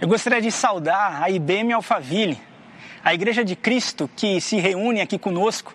Eu 0.00 0.08
gostaria 0.08 0.42
de 0.42 0.50
saudar 0.50 1.22
a 1.22 1.30
IBM 1.30 1.72
Alphaville, 1.72 2.36
a 3.04 3.14
Igreja 3.14 3.44
de 3.44 3.54
Cristo 3.54 4.10
que 4.16 4.40
se 4.40 4.56
reúne 4.56 5.00
aqui 5.00 5.16
conosco, 5.16 5.72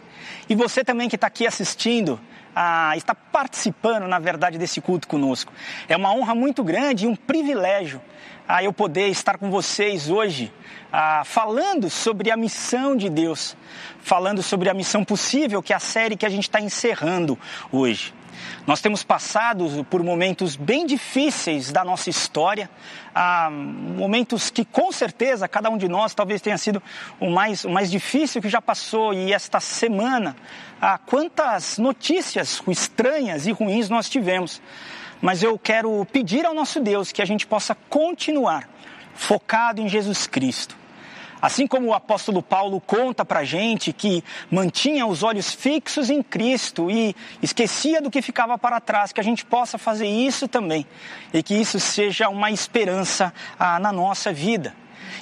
e 0.49 0.55
você 0.55 0.83
também 0.83 1.07
que 1.07 1.15
está 1.15 1.27
aqui 1.27 1.47
assistindo, 1.47 2.19
ah, 2.53 2.91
está 2.97 3.15
participando, 3.15 4.09
na 4.09 4.19
verdade, 4.19 4.57
desse 4.57 4.81
culto 4.81 5.07
conosco. 5.07 5.53
É 5.87 5.95
uma 5.95 6.13
honra 6.13 6.35
muito 6.35 6.65
grande 6.65 7.05
e 7.05 7.07
um 7.07 7.15
privilégio 7.15 8.01
ah, 8.45 8.61
eu 8.61 8.73
poder 8.73 9.07
estar 9.07 9.37
com 9.37 9.49
vocês 9.49 10.09
hoje, 10.09 10.51
ah, 10.91 11.23
falando 11.23 11.89
sobre 11.89 12.29
a 12.29 12.35
missão 12.35 12.97
de 12.97 13.09
Deus, 13.09 13.55
falando 14.01 14.43
sobre 14.43 14.69
a 14.69 14.73
missão 14.73 15.05
possível, 15.05 15.63
que 15.63 15.71
é 15.71 15.77
a 15.77 15.79
série 15.79 16.17
que 16.17 16.25
a 16.25 16.29
gente 16.29 16.43
está 16.43 16.59
encerrando 16.59 17.39
hoje. 17.71 18.13
Nós 18.65 18.81
temos 18.81 19.03
passado 19.03 19.85
por 19.89 20.03
momentos 20.03 20.55
bem 20.55 20.85
difíceis 20.85 21.71
da 21.71 21.83
nossa 21.83 22.09
história, 22.09 22.69
ah, 23.13 23.49
momentos 23.51 24.49
que 24.49 24.63
com 24.63 24.91
certeza 24.91 25.47
cada 25.47 25.69
um 25.69 25.77
de 25.77 25.87
nós 25.87 26.13
talvez 26.13 26.41
tenha 26.41 26.57
sido 26.57 26.81
o 27.19 27.29
mais, 27.29 27.65
o 27.65 27.69
mais 27.69 27.89
difícil 27.89 28.41
que 28.41 28.49
já 28.49 28.61
passou. 28.61 29.13
E 29.13 29.33
esta 29.33 29.59
semana, 29.59 30.35
ah, 30.81 30.97
quantas 30.97 31.77
notícias 31.77 32.61
estranhas 32.67 33.47
e 33.47 33.51
ruins 33.51 33.89
nós 33.89 34.09
tivemos. 34.09 34.61
Mas 35.21 35.43
eu 35.43 35.57
quero 35.59 36.05
pedir 36.11 36.45
ao 36.45 36.53
nosso 36.53 36.79
Deus 36.79 37.11
que 37.11 37.21
a 37.21 37.25
gente 37.25 37.45
possa 37.45 37.75
continuar 37.89 38.69
focado 39.13 39.81
em 39.81 39.89
Jesus 39.89 40.27
Cristo 40.27 40.78
Assim 41.41 41.65
como 41.65 41.87
o 41.87 41.93
apóstolo 41.93 42.41
Paulo 42.41 42.81
conta 42.81 43.23
para 43.23 43.43
gente 43.43 43.93
que 43.93 44.23
mantinha 44.51 45.05
os 45.05 45.23
olhos 45.23 45.53
fixos 45.53 46.09
em 46.09 46.21
Cristo 46.21 46.91
e 46.91 47.15
esquecia 47.41 48.01
do 48.01 48.11
que 48.11 48.21
ficava 48.21 48.57
para 48.57 48.79
trás, 48.81 49.13
que 49.13 49.21
a 49.21 49.23
gente 49.23 49.45
possa 49.45 49.77
fazer 49.77 50.07
isso 50.07 50.47
também 50.47 50.85
e 51.33 51.41
que 51.41 51.55
isso 51.55 51.79
seja 51.79 52.29
uma 52.29 52.51
esperança 52.51 53.33
ah, 53.57 53.79
na 53.79 53.91
nossa 53.91 54.33
vida. 54.33 54.73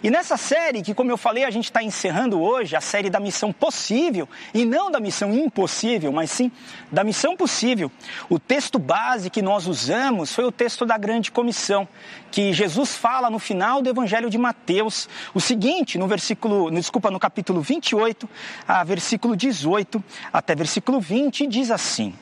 E 0.04 0.10
nessa 0.10 0.38
série, 0.38 0.82
que 0.82 0.94
como 0.94 1.12
eu 1.12 1.18
falei, 1.18 1.44
a 1.44 1.52
gente 1.52 1.66
está 1.66 1.84
encerrando 1.84 2.42
hoje, 2.42 2.76
a 2.76 2.82
série 2.82 3.10
da 3.10 3.20
missão 3.20 3.52
possível, 3.52 4.28
e 4.54 4.66
não 4.66 4.92
da 4.92 5.00
missão 5.00 5.34
impossível, 5.34 6.12
mas 6.12 6.32
sim 6.32 6.52
da 6.92 7.04
missão 7.04 7.36
possível. 7.36 7.92
O 8.30 8.40
texto 8.40 8.80
base 8.80 9.30
que 9.30 9.42
nós 9.42 9.68
usamos 9.68 10.34
foi 10.34 10.46
o 10.46 10.52
texto 10.52 10.86
da 10.86 10.98
grande 10.98 11.32
comissão, 11.32 11.88
que 12.32 12.54
Jesus 12.54 12.96
fala 12.96 13.30
no 13.30 13.40
final 13.40 13.82
do 13.82 13.90
Evangelho 13.90 14.30
de 14.30 14.38
Mateus, 14.38 15.10
o 15.34 15.40
seguinte, 15.40 15.98
no 15.98 16.08
versículo, 16.08 16.70
desculpa, 16.72 17.10
no 17.10 17.20
capítulo 17.20 17.62
28, 17.62 18.30
a 18.68 18.84
versículo 18.84 19.36
18 19.36 20.04
até 20.32 20.56
versículo 20.56 21.00
20, 21.00 21.48
diz 21.48 21.72
assim: 21.72 22.14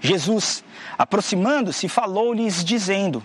Jesus, 0.00 0.64
aproximando-se, 0.98 1.88
falou-lhes, 1.88 2.64
dizendo: 2.64 3.22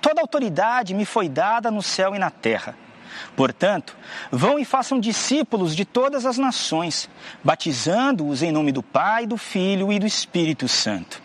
Toda 0.00 0.20
autoridade 0.20 0.94
me 0.94 1.04
foi 1.04 1.28
dada 1.28 1.70
no 1.70 1.82
céu 1.82 2.14
e 2.14 2.18
na 2.18 2.30
terra. 2.30 2.76
Portanto, 3.36 3.96
vão 4.30 4.58
e 4.58 4.64
façam 4.64 5.00
discípulos 5.00 5.74
de 5.74 5.84
todas 5.84 6.26
as 6.26 6.38
nações, 6.38 7.08
batizando-os 7.42 8.42
em 8.42 8.52
nome 8.52 8.72
do 8.72 8.82
Pai, 8.82 9.26
do 9.26 9.36
Filho 9.36 9.92
e 9.92 9.98
do 9.98 10.06
Espírito 10.06 10.68
Santo, 10.68 11.22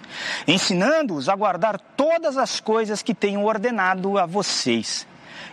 ensinando-os 0.48 1.30
a 1.30 1.36
guardar 1.36 1.80
todas 1.80 2.38
as 2.38 2.60
coisas 2.60 3.02
que 3.02 3.14
tenho 3.14 3.44
ordenado 3.44 4.18
a 4.18 4.26
vocês. 4.26 5.08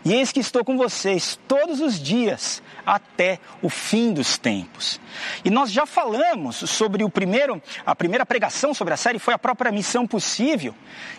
E 0.04 0.12
eis 0.12 0.32
que 0.32 0.40
estou 0.40 0.64
com 0.64 0.76
vocês 0.76 1.38
todos 1.48 1.80
os 1.80 1.98
dias 2.00 2.62
até 2.84 3.38
o 3.62 3.68
fim 3.68 4.12
dos 4.12 4.36
tempos. 4.36 5.00
E 5.44 5.50
nós 5.50 5.70
já 5.70 5.86
falamos 5.86 6.56
sobre 6.56 7.04
o 7.04 7.10
primeiro, 7.10 7.62
a 7.84 7.94
primeira 7.94 8.26
pregação 8.26 8.74
sobre 8.74 8.94
a 8.94 8.96
série 8.96 9.18
foi 9.18 9.32
a 9.32 9.38
própria 9.38 9.70
missão 9.70 10.06
possível, 10.06 10.74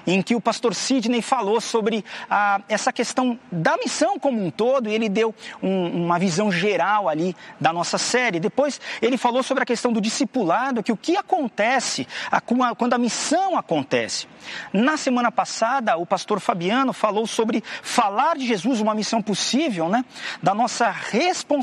em 0.05 0.21
que 0.21 0.35
o 0.35 0.41
pastor 0.41 0.75
Sidney 0.75 1.21
falou 1.21 1.59
sobre 1.61 2.03
a, 2.29 2.61
essa 2.67 2.91
questão 2.91 3.39
da 3.51 3.77
missão 3.77 4.19
como 4.19 4.43
um 4.43 4.51
todo, 4.51 4.89
e 4.89 4.93
ele 4.93 5.09
deu 5.09 5.33
um, 5.61 6.05
uma 6.05 6.19
visão 6.19 6.51
geral 6.51 7.09
ali 7.09 7.35
da 7.59 7.71
nossa 7.73 7.97
série. 7.97 8.39
Depois 8.39 8.79
ele 9.01 9.17
falou 9.17 9.41
sobre 9.41 9.63
a 9.63 9.65
questão 9.65 9.91
do 9.91 10.01
discipulado, 10.01 10.83
que 10.83 10.91
o 10.91 10.97
que 10.97 11.17
acontece 11.17 12.07
a, 12.31 12.41
quando 12.41 12.93
a 12.93 12.97
missão 12.97 13.57
acontece. 13.57 14.27
Na 14.71 14.97
semana 14.97 15.31
passada, 15.31 15.97
o 15.97 16.05
pastor 16.05 16.39
Fabiano 16.39 16.93
falou 16.93 17.25
sobre 17.25 17.63
falar 17.81 18.37
de 18.37 18.45
Jesus, 18.45 18.79
uma 18.79 18.93
missão 18.93 19.21
possível, 19.21 19.89
né? 19.89 20.05
Da 20.43 20.53
nossa 20.53 20.91
responsabilidade 20.91 21.54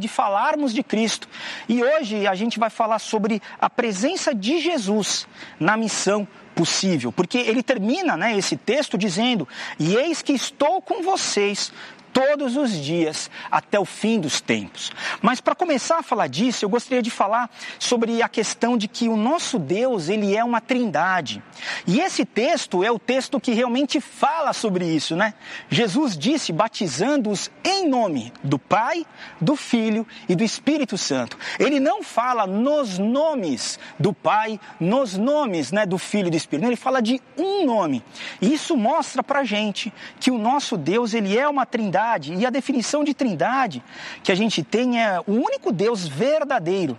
de 0.00 0.08
falarmos 0.08 0.72
de 0.72 0.82
Cristo. 0.82 1.28
E 1.68 1.82
hoje 1.82 2.26
a 2.26 2.34
gente 2.34 2.58
vai 2.58 2.70
falar 2.70 2.98
sobre 2.98 3.40
a 3.60 3.68
presença 3.70 4.34
de 4.34 4.60
Jesus 4.60 5.26
na 5.58 5.76
missão 5.76 6.26
possível, 6.54 7.10
porque 7.10 7.36
ele 7.36 7.62
termina 7.62 8.16
né, 8.16 8.36
esse 8.36 8.56
texto 8.56 8.96
dizendo: 8.96 9.46
E 9.78 9.96
eis 9.96 10.22
que 10.22 10.32
estou 10.32 10.80
com 10.80 11.02
vocês 11.02 11.72
todos 12.14 12.56
os 12.56 12.72
dias 12.72 13.28
até 13.50 13.78
o 13.78 13.84
fim 13.84 14.20
dos 14.20 14.40
tempos. 14.40 14.92
Mas 15.20 15.40
para 15.40 15.54
começar 15.56 15.98
a 15.98 16.02
falar 16.02 16.28
disso, 16.28 16.64
eu 16.64 16.68
gostaria 16.68 17.02
de 17.02 17.10
falar 17.10 17.50
sobre 17.76 18.22
a 18.22 18.28
questão 18.28 18.78
de 18.78 18.86
que 18.86 19.08
o 19.08 19.16
nosso 19.16 19.58
Deus, 19.58 20.08
ele 20.08 20.34
é 20.34 20.44
uma 20.44 20.60
trindade. 20.60 21.42
E 21.88 21.98
esse 22.00 22.24
texto 22.24 22.84
é 22.84 22.90
o 22.90 23.00
texto 23.00 23.40
que 23.40 23.52
realmente 23.52 24.00
fala 24.00 24.52
sobre 24.52 24.86
isso, 24.86 25.16
né? 25.16 25.34
Jesus 25.68 26.16
disse 26.16 26.52
batizando-os 26.52 27.50
em 27.64 27.88
nome 27.88 28.32
do 28.44 28.60
Pai, 28.60 29.04
do 29.40 29.56
Filho 29.56 30.06
e 30.28 30.36
do 30.36 30.44
Espírito 30.44 30.96
Santo. 30.96 31.36
Ele 31.58 31.80
não 31.80 32.04
fala 32.04 32.46
nos 32.46 32.96
nomes 32.96 33.76
do 33.98 34.12
Pai, 34.12 34.60
nos 34.78 35.18
nomes, 35.18 35.72
né, 35.72 35.84
do 35.84 35.98
Filho 35.98 36.28
e 36.28 36.30
do 36.30 36.36
Espírito. 36.36 36.68
Ele 36.68 36.76
fala 36.76 37.02
de 37.02 37.20
um 37.36 37.66
nome. 37.66 38.04
E 38.40 38.54
isso 38.54 38.76
mostra 38.76 39.20
para 39.20 39.42
gente 39.42 39.92
que 40.20 40.30
o 40.30 40.38
nosso 40.38 40.76
Deus, 40.76 41.12
ele 41.12 41.36
é 41.36 41.48
uma 41.48 41.66
trindade 41.66 42.03
trindade. 42.04 42.34
E 42.34 42.44
a 42.44 42.50
definição 42.50 43.02
de 43.02 43.14
trindade 43.14 43.82
que 44.22 44.30
a 44.30 44.34
gente 44.34 44.62
tem 44.62 45.00
é 45.00 45.20
o 45.26 45.32
único 45.32 45.72
Deus 45.72 46.06
verdadeiro. 46.06 46.98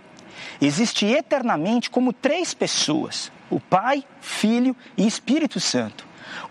Existe 0.60 1.06
eternamente 1.06 1.88
como 1.88 2.12
três 2.12 2.52
pessoas: 2.52 3.30
o 3.48 3.60
Pai, 3.60 4.04
Filho 4.20 4.76
e 4.96 5.06
Espírito 5.06 5.60
Santo. 5.60 6.06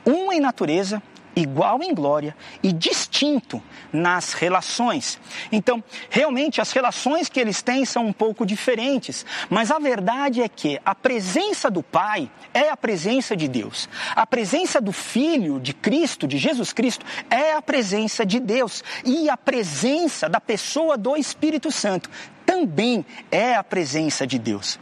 Um 0.06 0.32
em 0.32 0.40
natureza, 0.40 1.02
igual 1.36 1.84
em 1.84 1.94
glória 1.94 2.36
e 2.64 2.72
distinto 2.72 3.62
nas 3.92 4.34
relações. 4.34 5.20
Então, 5.52 5.84
realmente 6.10 6.62
as 6.62 6.72
relações 6.72 7.30
que 7.30 7.40
eles 7.40 7.62
têm 7.62 7.86
são 7.86 8.06
um 8.06 8.14
pouco 8.14 8.46
diferentes, 8.46 9.26
mas 9.50 9.72
a 9.72 9.80
verdade 9.80 10.42
é 10.42 10.48
que 10.48 10.80
a 10.86 10.96
presença 10.96 11.70
do 11.70 11.84
Pai 11.84 12.30
é 12.54 12.70
a 12.70 12.78
presença 12.78 13.36
de 13.36 13.48
Deus. 13.48 13.90
A 14.16 14.26
presença 14.26 14.80
do 14.80 14.92
Filho 14.92 15.60
de 15.60 15.74
Cristo, 15.74 16.28
de 16.28 16.38
Jesus 16.38 16.72
Cristo, 16.72 17.06
é 17.30 17.54
a 17.54 17.62
presença 17.62 18.26
de 18.26 18.40
Deus. 18.40 18.84
E 19.04 19.30
a 19.30 19.38
presença 19.38 20.30
da 20.30 20.40
pessoa 20.40 20.98
do 20.98 21.16
Espírito 21.16 21.72
Santo 21.72 22.10
também 22.46 23.06
é 23.32 23.56
a 23.56 23.64
presença 23.64 24.26
de 24.26 24.38
Deus. 24.38 24.80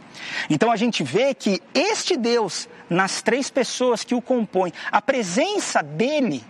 Então 0.48 0.70
a 0.70 0.76
gente 0.76 1.02
vê 1.02 1.34
que 1.34 1.60
este 1.74 2.16
Deus, 2.16 2.68
nas 2.88 3.22
três 3.22 3.50
pessoas 3.50 4.04
que 4.04 4.14
o 4.14 4.22
compõem, 4.22 4.72
a 4.90 5.00
presença 5.00 5.82
dele 5.82 6.44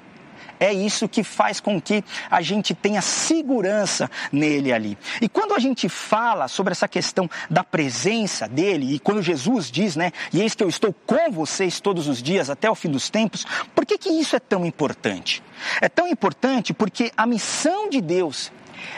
é 0.60 0.72
isso 0.72 1.08
que 1.08 1.22
faz 1.22 1.60
com 1.60 1.80
que 1.80 2.04
a 2.30 2.40
gente 2.40 2.74
tenha 2.74 3.02
segurança 3.02 4.10
nele 4.32 4.72
ali. 4.72 4.98
E 5.20 5.28
quando 5.28 5.54
a 5.54 5.58
gente 5.58 5.88
fala 5.88 6.48
sobre 6.48 6.72
essa 6.72 6.88
questão 6.88 7.28
da 7.50 7.64
presença 7.64 8.48
dele, 8.48 8.94
e 8.94 8.98
quando 8.98 9.22
Jesus 9.22 9.70
diz, 9.70 9.96
né, 9.96 10.12
e 10.32 10.40
eis 10.40 10.54
que 10.54 10.62
eu 10.62 10.68
estou 10.68 10.92
com 10.92 11.30
vocês 11.30 11.80
todos 11.80 12.08
os 12.08 12.22
dias 12.22 12.50
até 12.50 12.70
o 12.70 12.74
fim 12.74 12.88
dos 12.88 13.10
tempos, 13.10 13.44
por 13.74 13.84
que, 13.84 13.98
que 13.98 14.08
isso 14.08 14.36
é 14.36 14.40
tão 14.40 14.64
importante? 14.64 15.42
É 15.80 15.88
tão 15.88 16.06
importante 16.06 16.72
porque 16.72 17.12
a 17.16 17.26
missão 17.26 17.88
de 17.88 18.00
Deus 18.00 18.52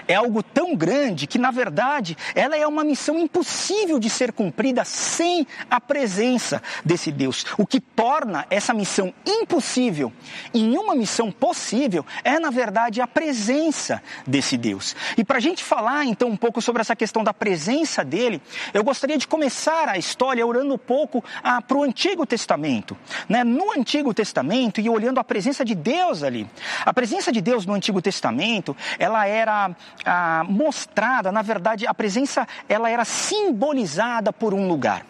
é 0.06 0.14
algo 0.14 0.42
tão 0.42 0.74
grande 0.74 1.26
que, 1.26 1.38
na 1.38 1.50
verdade, 1.50 2.16
ela 2.34 2.56
é 2.56 2.66
uma 2.66 2.84
missão 2.84 3.18
impossível 3.18 3.98
de 3.98 4.10
ser 4.10 4.32
cumprida 4.32 4.84
sem 4.84 5.46
a 5.70 5.80
presença 5.80 6.62
desse 6.84 7.10
Deus. 7.10 7.44
O 7.58 7.66
que 7.66 7.80
torna 7.80 8.46
essa 8.50 8.72
missão 8.72 9.12
impossível 9.24 10.12
em 10.52 10.76
uma 10.76 10.94
missão 10.94 11.30
possível 11.30 12.04
é, 12.24 12.38
na 12.38 12.50
verdade, 12.50 13.00
a 13.00 13.06
presença 13.06 14.02
desse 14.26 14.56
Deus. 14.56 14.94
E 15.16 15.24
para 15.24 15.38
a 15.38 15.40
gente 15.40 15.62
falar, 15.62 16.04
então, 16.04 16.28
um 16.28 16.36
pouco 16.36 16.60
sobre 16.60 16.80
essa 16.80 16.96
questão 16.96 17.22
da 17.22 17.34
presença 17.34 18.04
dele, 18.04 18.40
eu 18.72 18.82
gostaria 18.82 19.18
de 19.18 19.26
começar 19.26 19.88
a 19.88 19.98
história 19.98 20.46
orando 20.46 20.74
um 20.74 20.78
pouco 20.78 21.22
ah, 21.42 21.60
para 21.60 21.76
o 21.76 21.82
Antigo 21.82 22.26
Testamento. 22.26 22.96
Né? 23.28 23.44
No 23.44 23.72
Antigo 23.72 24.14
Testamento 24.14 24.80
e 24.80 24.88
olhando 24.88 25.18
a 25.18 25.24
presença 25.24 25.64
de 25.64 25.74
Deus 25.74 26.22
ali. 26.22 26.48
A 26.84 26.92
presença 26.92 27.30
de 27.30 27.40
Deus 27.40 27.66
no 27.66 27.74
Antigo 27.74 28.00
Testamento, 28.00 28.76
ela 28.98 29.26
era 29.26 29.75
ah, 30.04 30.44
mostrada, 30.48 31.32
na 31.32 31.42
verdade, 31.42 31.86
a 31.86 31.94
presença 31.94 32.46
ela 32.68 32.90
era 32.90 33.04
simbolizada 33.04 34.32
por 34.32 34.54
um 34.54 34.68
lugar. 34.68 35.04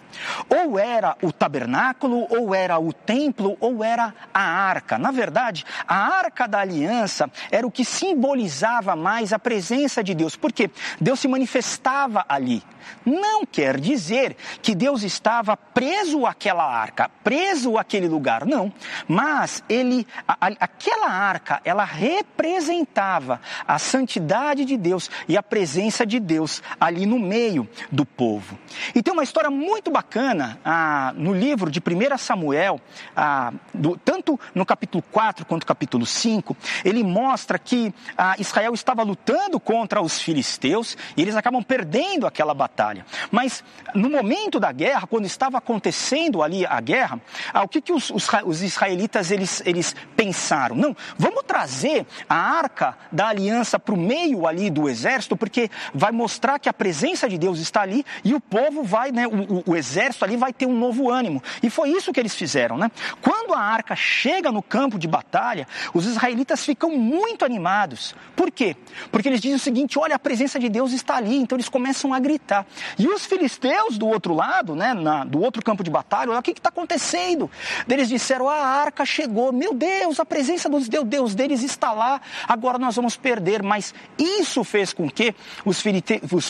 Ou 0.49 0.79
era 0.79 1.17
o 1.23 1.32
tabernáculo, 1.32 2.26
ou 2.31 2.55
era 2.55 2.79
o 2.79 2.93
templo, 2.93 3.56
ou 3.61 3.82
era 3.85 4.14
a 4.32 4.41
arca. 4.41 4.99
Na 4.99 5.11
verdade, 5.11 5.64
a 5.87 5.97
arca 5.97 6.47
da 6.47 6.61
aliança 6.61 7.31
era 7.50 7.67
o 7.67 7.70
que 7.70 7.85
simbolizava 7.85 8.97
mais 8.97 9.32
a 9.32 9.38
presença 9.38 10.03
de 10.03 10.14
Deus, 10.14 10.37
porque 10.37 10.70
Deus 11.00 11.20
se 11.20 11.29
manifestava 11.29 12.25
ali. 12.29 12.62
Não 13.05 13.44
quer 13.44 13.79
dizer 13.81 14.37
que 14.62 14.75
Deus 14.75 15.03
estava 15.03 15.56
preso 15.56 16.25
àquela 16.25 16.64
arca, 16.64 17.11
preso 17.23 17.76
àquele 17.76 18.08
lugar, 18.08 18.47
não. 18.47 18.73
Mas 19.08 19.62
ele, 19.69 20.06
a, 20.26 20.37
aquela 20.61 21.08
arca, 21.08 21.61
ela 21.64 21.85
representava 21.85 23.41
a 23.67 23.79
santidade 23.79 24.64
de 24.64 24.76
Deus 24.76 25.11
e 25.29 25.37
a 25.37 25.43
presença 25.43 26.06
de 26.06 26.20
Deus 26.20 26.62
ali 26.81 27.06
no 27.06 27.19
meio 27.19 27.69
do 27.91 28.06
povo. 28.06 28.58
E 28.94 29.03
tem 29.03 29.12
uma 29.12 29.25
história 29.25 29.50
muito 29.50 29.91
bacana 29.91 30.06
bacana 30.06 30.58
ah, 30.64 31.12
no 31.17 31.35
livro 31.35 31.69
de 31.69 31.81
1 31.81 32.17
Samuel, 32.17 32.81
ah, 33.14 33.53
do, 33.75 33.97
tanto 33.97 34.38
no 34.55 34.64
capítulo 34.64 35.03
4 35.11 35.44
quanto 35.44 35.62
no 35.62 35.67
capítulo 35.67 36.06
5, 36.06 36.56
ele 36.85 37.03
mostra 37.03 37.58
que 37.58 37.93
ah, 38.17 38.37
Israel 38.38 38.73
estava 38.73 39.03
lutando 39.03 39.58
contra 39.58 40.00
os 40.00 40.20
filisteus 40.20 40.97
e 41.17 41.23
eles 41.23 41.35
acabam 41.35 41.62
perdendo 41.62 42.26
aquela 42.26 42.55
batalha. 42.55 43.05
Mas 43.32 43.64
no 43.94 44.08
momento 44.08 44.61
da 44.61 44.70
guerra, 44.70 45.08
quando 45.08 45.26
estava 45.26 45.58
acontecendo 45.58 46.41
ali 46.41 46.64
a 46.64 46.81
guerra, 46.81 47.20
ah, 47.53 47.64
o 47.64 47.69
que, 47.69 47.81
que 47.81 47.93
os, 47.93 48.11
os, 48.11 48.29
os 48.44 48.62
israelitas 48.62 49.32
eles, 49.32 49.61
eles 49.67 49.94
pensaram? 50.17 50.76
Não, 50.76 50.97
vamos 51.19 51.43
trazer 51.44 52.06
a 52.29 52.37
arca 52.37 52.97
da 53.11 53.29
aliança 53.29 53.79
para 53.79 53.94
o 53.94 53.99
meio 53.99 54.47
ali 54.47 54.70
do 54.70 54.88
exército, 54.88 55.37
porque 55.37 55.69
vai 55.93 56.12
mostrar 56.12 56.61
que 56.61 56.69
a 56.69 56.73
presença 56.73 57.29
de 57.29 57.37
Deus 57.37 57.58
está 57.58 57.82
ali 57.82 58.06
e 58.23 58.35
o 58.35 58.41
povo 58.41 58.85
vai, 58.85 59.11
né, 59.11 59.26
o, 59.26 59.56
o, 59.56 59.62
o 59.67 59.76
exército 59.86 60.24
ali 60.24 60.36
vai 60.36 60.52
ter 60.52 60.66
um 60.66 60.76
novo 60.76 61.10
ânimo. 61.10 61.42
E 61.62 61.70
foi 61.70 61.90
isso 61.90 62.12
que 62.12 62.18
eles 62.18 62.34
fizeram, 62.34 62.76
né? 62.76 62.90
Quando 63.20 63.54
a 63.54 63.60
arca 63.60 63.94
chega 63.94 64.50
no 64.50 64.62
campo 64.62 64.98
de 64.98 65.06
batalha, 65.06 65.66
os 65.94 66.06
israelitas 66.06 66.64
ficam 66.64 66.90
muito 66.90 67.44
animados. 67.44 68.14
Por 68.34 68.50
quê? 68.50 68.76
Porque 69.10 69.28
eles 69.28 69.40
dizem 69.40 69.56
o 69.56 69.60
seguinte: 69.60 69.98
olha, 69.98 70.16
a 70.16 70.18
presença 70.18 70.58
de 70.58 70.68
Deus 70.68 70.92
está 70.92 71.16
ali. 71.16 71.36
Então 71.36 71.56
eles 71.56 71.68
começam 71.68 72.12
a 72.12 72.18
gritar. 72.18 72.66
E 72.98 73.06
os 73.06 73.24
filisteus 73.24 73.96
do 73.96 74.08
outro 74.08 74.34
lado, 74.34 74.74
né, 74.74 74.92
na, 74.92 75.24
do 75.24 75.40
outro 75.40 75.62
campo 75.62 75.84
de 75.84 75.90
batalha, 75.90 76.30
olha 76.30 76.40
o 76.40 76.42
que 76.42 76.50
está 76.50 76.68
acontecendo. 76.68 77.50
Eles 77.88 78.08
disseram: 78.08 78.48
a 78.48 78.56
arca 78.56 79.04
chegou. 79.04 79.52
Meu 79.52 79.72
Deus, 79.72 80.18
a 80.18 80.24
presença 80.24 80.68
do 80.68 80.80
Deus, 80.80 81.04
Deus 81.04 81.34
deles 81.34 81.62
está 81.62 81.92
lá. 81.92 82.20
Agora 82.48 82.78
nós 82.78 82.96
vamos 82.96 83.16
perder. 83.16 83.62
Mas 83.62 83.94
isso 84.18 84.64
fez 84.64 84.92
com 84.92 85.08
que 85.08 85.34
os 85.64 85.80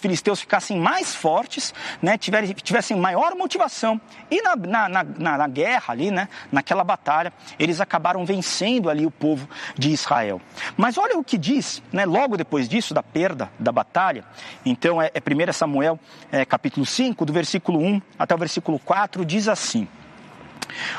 filisteus 0.01 0.41
ficassem 0.41 0.79
mais 0.79 1.15
fortes, 1.15 1.75
né, 2.01 2.17
tivessem 2.19 2.97
maior 2.97 3.26
motivação. 3.35 4.01
E 4.31 4.43
na, 4.43 4.57
na, 4.57 4.89
na, 4.89 5.39
na, 5.39 5.49
guerra 5.49 5.93
ali, 5.93 6.11
né, 6.11 6.29
naquela 6.53 6.85
batalha, 6.85 7.33
eles 7.59 7.81
acabaram 7.81 8.25
vencendo 8.25 8.89
ali 8.89 9.07
o 9.07 9.11
povo 9.11 9.49
de 9.77 9.91
Israel. 9.91 10.41
Mas 10.77 10.99
olha 10.99 11.19
o 11.19 11.25
que 11.25 11.39
diz, 11.39 11.83
né, 11.93 12.05
logo 12.05 12.37
depois 12.37 12.69
disso, 12.69 12.95
da 12.95 13.03
perda 13.03 13.51
da 13.59 13.73
batalha. 13.73 14.25
Então 14.65 15.01
é, 15.01 15.11
é 15.15 15.21
1 15.21 15.53
Samuel 15.53 15.99
é, 16.31 16.45
capítulo 16.45 16.85
5, 16.85 17.25
do 17.25 17.33
versículo 17.33 17.81
1 17.81 18.01
até 18.19 18.35
o 18.35 18.39
versículo 18.39 18.79
4, 18.79 19.25
diz 19.25 19.49
assim. 19.49 19.89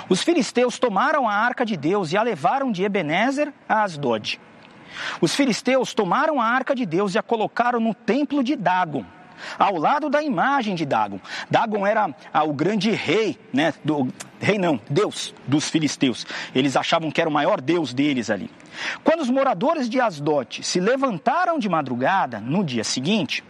Os 0.09 0.23
filisteus 0.23 0.80
tomaram 0.80 1.27
a 1.27 1.33
arca 1.33 1.65
de 1.65 1.77
Deus 1.77 2.12
e 2.12 2.18
a 2.18 2.23
levaram 2.23 2.71
de 2.71 2.83
Ebenezer 2.83 3.53
a 3.68 3.83
Asdod. 3.83 4.39
Os 5.21 5.35
filisteus 5.35 5.94
tomaram 5.94 6.41
a 6.41 6.45
arca 6.45 6.73
de 6.73 6.85
Deus 6.85 7.13
e 7.13 7.19
a 7.19 7.23
colocaram 7.23 7.80
no 7.80 7.94
templo 7.94 8.44
de 8.44 8.56
Dagon 8.56 9.06
ao 9.57 9.77
lado 9.77 10.09
da 10.09 10.21
imagem 10.21 10.75
de 10.75 10.85
Dagon. 10.85 11.19
Dagon 11.49 11.85
era 11.85 12.13
ah, 12.33 12.43
o 12.43 12.53
grande 12.53 12.91
rei, 12.91 13.37
né, 13.53 13.73
do, 13.83 14.07
rei 14.39 14.57
não, 14.57 14.79
Deus 14.89 15.33
dos 15.47 15.69
filisteus. 15.69 16.25
Eles 16.53 16.75
achavam 16.75 17.11
que 17.11 17.21
era 17.21 17.29
o 17.29 17.33
maior 17.33 17.61
Deus 17.61 17.93
deles 17.93 18.29
ali. 18.29 18.49
Quando 19.03 19.21
os 19.21 19.29
moradores 19.29 19.89
de 19.89 19.99
Asdote 19.99 20.63
se 20.63 20.79
levantaram 20.79 21.57
de 21.57 21.67
madrugada, 21.67 22.39
no 22.39 22.63
dia 22.63 22.83
seguinte, 22.83 23.43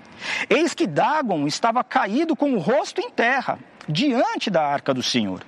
eis 0.50 0.74
que 0.74 0.88
Dagon 0.88 1.48
estava 1.48 1.84
caído 1.84 2.36
com 2.36 2.54
o 2.54 2.60
rosto 2.60 3.02
em 3.02 3.10
terra, 3.10 3.60
diante 3.88 4.50
da 4.50 4.66
arca 4.66 4.94
do 4.94 5.04
Senhor. 5.04 5.42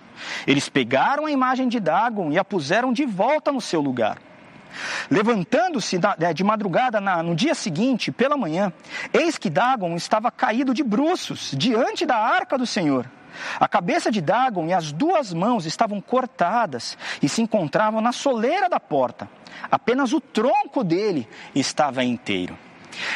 Eles 0.46 0.70
pegaram 0.70 1.26
a 1.26 1.32
imagem 1.32 1.68
de 1.68 1.80
Dagon 1.80 2.32
e 2.32 2.38
a 2.38 2.44
puseram 2.44 2.92
de 2.92 3.06
volta 3.06 3.52
no 3.52 3.62
seu 3.62 3.82
lugar. 3.82 4.18
Levantando-se 5.10 6.00
é, 6.20 6.34
de 6.34 6.44
madrugada 6.44 7.00
no 7.24 7.36
dia 7.36 7.56
seguinte, 7.56 8.12
pela 8.12 8.38
manhã, 8.38 8.72
eis 9.14 9.38
que 9.38 9.50
Dagon 9.50 9.96
estava 9.96 10.32
caído 10.32 10.74
de 10.74 10.84
bruços 10.84 11.54
diante 11.58 12.06
da 12.06 12.18
arca 12.18 12.58
do 12.58 12.66
Senhor. 12.66 13.06
A 13.60 13.68
cabeça 13.68 14.12
de 14.12 14.22
Dagon 14.22 14.68
e 14.68 14.74
as 14.74 14.92
duas 14.92 15.34
mãos 15.34 15.66
estavam 15.66 16.02
cortadas 16.02 16.98
e 17.22 17.30
se 17.30 17.42
encontravam 17.42 18.02
na 18.02 18.12
soleira 18.12 18.68
da 18.70 18.80
porta. 18.80 19.30
Apenas 19.72 20.14
o 20.14 20.20
tronco 20.20 20.84
dele 20.84 21.28
estava 21.54 22.04
inteiro. 22.04 22.58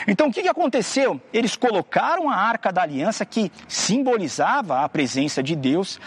Então 0.07 0.27
o 0.27 0.31
que, 0.31 0.47
aconteceu? 0.47 1.19
Eles 1.31 1.55
colocaram 1.55 2.29
a 2.29 2.35
arca 2.35 2.71
da 2.71 2.81
aliança 2.81 3.25
que 3.25 3.51
simbolizava 3.67 4.83
a 4.83 4.89
presença 4.89 5.41
de 5.41 5.55
Deus, 5.55 5.99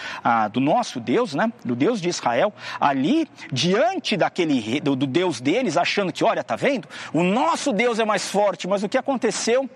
do 0.52 0.60
nosso 0.60 1.00
Deus, 1.00 1.34
né? 1.34 1.52
do 1.64 1.74
Deus 1.74 2.00
de 2.00 2.08
Israel, 2.08 2.52
ali 2.80 3.28
diante 3.52 4.16
daquele 4.16 4.80
do, 4.80 4.94
do 4.94 5.06
Deus 5.06 5.40
deles, 5.40 5.76
achando 5.76 6.12
que, 6.12 6.24
olha, 6.24 6.44
tá 6.44 6.56
vendo? 6.56 6.88
O 7.12 7.22
nosso 7.22 7.72
Deus 7.72 7.98
é 7.98 8.04
mais 8.04 8.28
forte, 8.28 8.68
mas 8.68 8.82
o 8.82 8.88
que 8.88 8.98
aconteceu? 8.98 9.68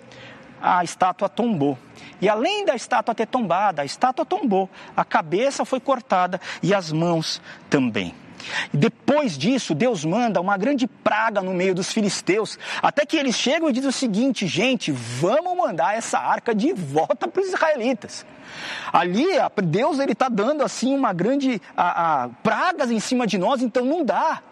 a 0.62 0.84
estátua 0.84 1.28
tombou. 1.28 1.78
E 2.20 2.28
além 2.28 2.64
da 2.64 2.75
estátua 2.75 3.14
ter 3.14 3.26
tombado, 3.26 3.81
a 3.81 3.84
estátua 3.84 4.26
tombou, 4.26 4.69
a 4.94 5.04
cabeça 5.04 5.64
foi 5.64 5.81
cortada 5.81 6.40
e 6.62 6.75
as 6.75 6.92
mãos 6.92 7.40
também. 7.69 8.14
Depois 8.72 9.37
disso, 9.37 9.75
Deus 9.75 10.04
manda 10.04 10.40
uma 10.40 10.56
grande 10.56 10.87
praga 10.87 11.40
no 11.40 11.52
meio 11.52 11.75
dos 11.75 11.92
filisteus, 11.92 12.58
até 12.82 13.04
que 13.04 13.16
eles 13.16 13.37
chegam 13.37 13.69
e 13.69 13.72
dizem 13.72 13.88
o 13.88 13.92
seguinte: 13.92 14.46
gente, 14.46 14.90
vamos 14.92 15.56
mandar 15.56 15.96
essa 15.96 16.19
arca 16.19 16.54
de 16.54 16.72
volta 16.72 17.28
para 17.28 17.40
os 17.40 17.48
israelitas. 17.48 18.25
Ali, 18.92 19.26
Deus 19.64 19.98
ele 19.98 20.12
está 20.12 20.28
dando 20.28 20.62
assim 20.62 20.94
uma 20.94 21.12
grande 21.12 21.60
a, 21.76 22.25
a, 22.25 22.28
pragas 22.42 22.90
em 22.90 23.00
cima 23.00 23.26
de 23.26 23.38
nós, 23.38 23.62
então 23.62 23.84
não 23.84 24.04
dá. 24.04 24.42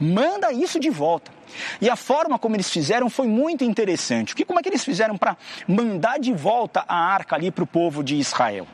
Manda 0.00 0.52
isso 0.52 0.78
de 0.78 0.90
volta. 0.90 1.32
E 1.80 1.90
a 1.90 1.96
forma 1.96 2.38
como 2.38 2.54
eles 2.54 2.70
fizeram 2.70 3.10
foi 3.10 3.26
muito 3.26 3.64
interessante. 3.64 4.34
Que, 4.34 4.44
como 4.44 4.60
é 4.60 4.62
que 4.62 4.68
eles 4.68 4.84
fizeram 4.84 5.18
para 5.18 5.36
mandar 5.66 6.20
de 6.20 6.32
volta 6.32 6.84
a 6.86 6.96
arca 6.96 7.34
ali 7.34 7.50
para 7.50 7.64
o 7.64 7.66
povo 7.66 8.04
de 8.04 8.14
Israel? 8.14 8.66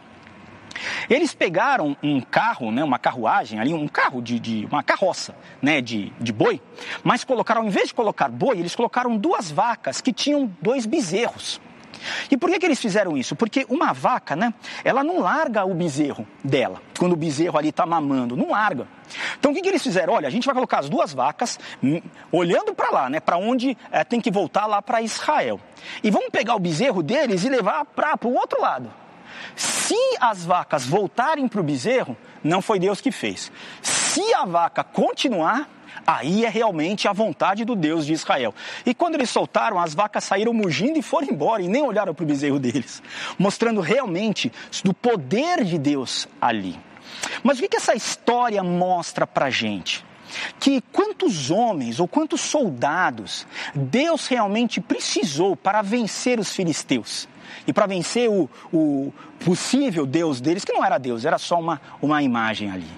Eles 1.09 1.35
pegaram 1.35 1.97
um 2.03 2.21
carro, 2.21 2.71
né, 2.71 2.83
uma 2.83 2.99
carruagem 2.99 3.61
ali, 3.61 3.73
um 3.73 3.89
carro 3.89 4.21
de, 4.21 4.39
de 4.39 4.67
uma 4.67 4.83
carroça, 4.83 5.35
né, 5.61 5.81
de, 5.81 6.13
de 6.21 6.33
boi, 6.33 6.61
mas 7.03 7.25
colocaram, 7.25 7.63
ao 7.63 7.67
invés 7.67 7.89
de 7.89 7.95
colocar 7.95 8.29
boi, 8.29 8.59
eles 8.59 8.75
colocaram 8.75 9.17
duas 9.17 9.51
vacas 9.51 10.01
que 10.01 10.13
tinham 10.13 10.51
dois 10.61 10.87
bezerros. 10.87 11.61
E 12.31 12.37
por 12.37 12.51
que, 12.51 12.59
que 12.59 12.67
eles 12.67 12.81
fizeram 12.81 13.17
isso? 13.17 13.35
Porque 13.35 13.67
uma 13.69 13.93
vaca, 13.93 14.37
né, 14.37 14.53
ela 14.85 15.03
não 15.03 15.21
larga 15.21 15.65
o 15.65 15.75
bezerro 15.75 16.27
dela, 16.43 16.81
quando 16.99 17.13
o 17.13 17.17
bezerro 17.17 17.59
ali 17.59 17.69
está 17.69 17.87
mamando, 17.87 18.37
não 18.37 18.51
larga. 18.51 18.87
Então 19.39 19.53
o 19.53 19.55
que, 19.55 19.61
que 19.61 19.69
eles 19.69 19.83
fizeram? 19.83 20.15
Olha, 20.15 20.29
a 20.29 20.31
gente 20.31 20.45
vai 20.45 20.55
colocar 20.55 20.81
as 20.81 20.89
duas 20.89 21.13
vacas 21.13 21.59
hum, 21.83 22.01
olhando 22.33 22.75
para 22.75 22.91
lá, 22.91 23.11
né, 23.11 23.21
para 23.21 23.37
onde 23.37 23.77
é, 23.91 24.05
tem 24.05 24.21
que 24.21 24.31
voltar 24.31 24.67
lá 24.67 24.83
para 24.83 25.03
Israel. 25.03 25.61
E 26.03 26.11
vamos 26.11 26.29
pegar 26.31 26.55
o 26.55 26.61
bezerro 26.61 27.03
deles 27.03 27.45
e 27.45 27.49
levar 27.49 27.85
para 27.85 28.19
o 28.25 28.35
outro 28.35 28.61
lado. 28.61 29.04
Se 29.57 29.97
as 30.21 30.45
vacas 30.45 30.87
voltarem 30.87 31.47
para 31.49 31.61
o 31.61 31.65
bezerro, 31.65 32.17
não 32.43 32.61
foi 32.61 32.79
Deus 32.79 33.01
que 33.01 33.11
fez. 33.11 33.51
Se 33.83 34.35
a 34.35 34.45
vaca 34.45 34.83
continuar, 34.83 35.69
aí 36.07 36.45
é 36.45 36.49
realmente 36.49 37.09
a 37.09 37.13
vontade 37.13 37.65
do 37.65 37.75
Deus 37.75 38.07
de 38.07 38.13
Israel. 38.13 38.55
E 38.85 38.95
quando 38.95 39.15
eles 39.15 39.31
soltaram, 39.31 39.79
as 39.79 39.95
vacas 39.95 40.25
saíram 40.25 40.53
mugindo 40.53 40.99
e 40.99 41.03
foram 41.03 41.29
embora 41.29 41.63
e 41.63 41.69
nem 41.69 41.83
olharam 41.83 42.15
para 42.15 42.23
o 42.23 42.27
bezerro 42.27 42.59
deles, 42.59 43.03
mostrando 43.39 43.81
realmente 43.81 44.53
do 44.83 44.93
poder 44.93 45.65
de 45.65 45.79
Deus 45.79 46.29
ali. 46.41 46.79
Mas 47.43 47.59
o 47.59 47.63
que, 47.63 47.69
que 47.69 47.77
essa 47.77 47.95
história 47.95 48.63
mostra 48.63 49.27
para 49.27 49.51
gente? 49.51 50.05
que 50.59 50.83
quantos 50.93 51.51
homens 51.51 52.01
ou 52.01 52.09
quantos 52.09 52.41
soldados 52.41 53.47
Deus 53.73 54.27
realmente 54.27 54.81
precisou 54.81 55.55
para 55.55 55.81
vencer 55.81 56.41
os 56.41 56.53
filisteus 56.53 57.29
e 57.67 57.73
para 57.73 57.87
vencer 57.87 58.29
o, 58.31 58.49
o, 58.73 59.13
possível 59.45 60.07
Deus 60.07 60.41
deles, 60.41 60.65
que 60.65 60.73
não 60.73 60.85
era 60.85 60.99
Deus, 60.99 61.25
era 61.25 61.39
só 61.39 61.59
uma, 61.59 61.81
uma 62.01 62.23
imagem 62.23 62.71
ali. 62.71 62.91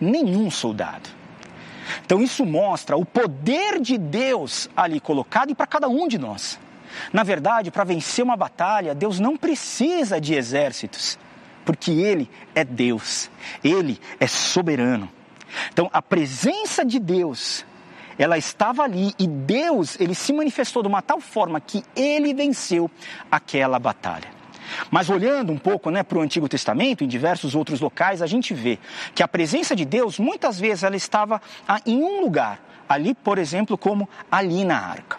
Nenhum 0.00 0.50
soldado. 0.50 1.08
Então 2.04 2.22
isso 2.22 2.44
mostra 2.44 2.96
o 2.96 3.04
poder 3.04 3.80
de 3.80 3.98
Deus 3.98 4.68
ali 4.76 5.00
colocado 5.00 5.50
e 5.50 5.54
para 5.54 5.66
cada 5.66 5.88
um 5.88 6.08
de 6.08 6.18
nós. 6.18 6.58
Na 7.12 7.22
verdade, 7.22 7.70
para 7.70 7.84
vencer 7.84 8.24
uma 8.24 8.36
batalha, 8.36 8.94
Deus 8.94 9.18
não 9.18 9.36
precisa 9.36 10.20
de 10.20 10.34
exércitos, 10.34 11.18
porque 11.64 11.90
Ele 11.90 12.30
é 12.54 12.64
Deus, 12.64 13.30
Ele 13.64 13.98
é 14.20 14.26
soberano. 14.26 15.08
Então, 15.72 15.88
a 15.92 16.00
presença 16.00 16.84
de 16.84 16.98
Deus, 16.98 17.64
ela 18.18 18.38
estava 18.38 18.82
ali 18.82 19.14
e 19.18 19.26
Deus, 19.26 20.00
ele 20.00 20.14
se 20.14 20.32
manifestou 20.32 20.82
de 20.82 20.88
uma 20.88 21.02
tal 21.02 21.20
forma 21.20 21.60
que 21.60 21.82
ele 21.96 22.34
venceu 22.34 22.90
aquela 23.30 23.78
batalha. 23.78 24.42
Mas 24.90 25.10
olhando 25.10 25.52
um 25.52 25.58
pouco 25.58 25.90
né, 25.90 26.02
para 26.02 26.18
o 26.18 26.20
Antigo 26.20 26.48
Testamento, 26.48 27.04
em 27.04 27.08
diversos 27.08 27.54
outros 27.54 27.80
locais, 27.80 28.22
a 28.22 28.26
gente 28.26 28.54
vê 28.54 28.78
que 29.14 29.22
a 29.22 29.28
presença 29.28 29.74
de 29.76 29.84
Deus, 29.84 30.18
muitas 30.18 30.58
vezes, 30.58 30.84
ela 30.84 30.96
estava 30.96 31.40
ah, 31.66 31.80
em 31.86 32.02
um 32.02 32.20
lugar. 32.20 32.60
Ali, 32.88 33.14
por 33.14 33.38
exemplo, 33.38 33.78
como 33.78 34.08
ali 34.30 34.64
na 34.64 34.78
arca. 34.78 35.18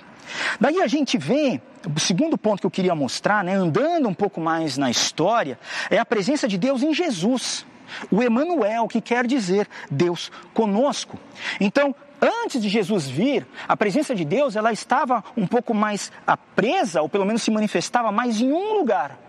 Daí 0.59 0.81
a 0.81 0.87
gente 0.87 1.17
vê, 1.17 1.61
o 1.95 1.99
segundo 1.99 2.37
ponto 2.37 2.61
que 2.61 2.65
eu 2.65 2.71
queria 2.71 2.95
mostrar, 2.95 3.43
né, 3.43 3.55
andando 3.55 4.07
um 4.07 4.13
pouco 4.13 4.39
mais 4.39 4.77
na 4.77 4.89
história, 4.89 5.59
é 5.89 5.97
a 5.97 6.05
presença 6.05 6.47
de 6.47 6.57
Deus 6.57 6.83
em 6.83 6.93
Jesus. 6.93 7.65
O 8.09 8.23
Emanuel, 8.23 8.87
que 8.87 9.01
quer 9.01 9.25
dizer 9.27 9.67
Deus 9.89 10.31
conosco. 10.53 11.19
Então, 11.59 11.95
antes 12.23 12.61
de 12.61 12.69
Jesus 12.69 13.07
vir, 13.07 13.45
a 13.67 13.75
presença 13.75 14.15
de 14.15 14.23
Deus 14.23 14.55
ela 14.55 14.71
estava 14.71 15.23
um 15.35 15.45
pouco 15.45 15.73
mais 15.73 16.11
presa, 16.55 17.01
ou 17.01 17.09
pelo 17.09 17.25
menos 17.25 17.43
se 17.43 17.51
manifestava 17.51 18.11
mais 18.11 18.39
em 18.39 18.51
um 18.51 18.77
lugar. 18.77 19.19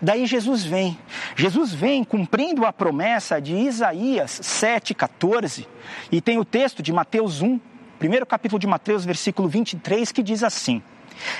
Daí 0.00 0.26
Jesus 0.26 0.64
vem. 0.64 0.98
Jesus 1.36 1.72
vem 1.72 2.04
cumprindo 2.04 2.66
a 2.66 2.72
promessa 2.72 3.40
de 3.40 3.54
Isaías 3.54 4.40
7,14. 4.42 5.66
E 6.10 6.20
tem 6.20 6.38
o 6.38 6.44
texto 6.44 6.82
de 6.82 6.92
Mateus 6.92 7.40
1, 7.40 7.58
primeiro 7.98 8.26
capítulo 8.26 8.58
de 8.58 8.66
Mateus, 8.66 9.04
versículo 9.04 9.48
23, 9.48 10.12
que 10.12 10.22
diz 10.22 10.42
assim: 10.42 10.82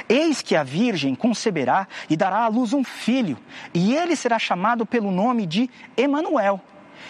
Eis 0.09 0.43
que 0.43 0.57
a 0.57 0.63
Virgem 0.63 1.15
conceberá 1.15 1.87
e 2.09 2.17
dará 2.17 2.45
à 2.45 2.49
luz 2.49 2.73
um 2.73 2.85
filho, 2.85 3.37
e 3.75 3.95
ele 3.95 4.17
será 4.17 4.39
chamado 4.39 4.87
pelo 4.87 5.11
nome 5.11 5.47
de 5.47 5.69
Emanuel. 5.97 6.61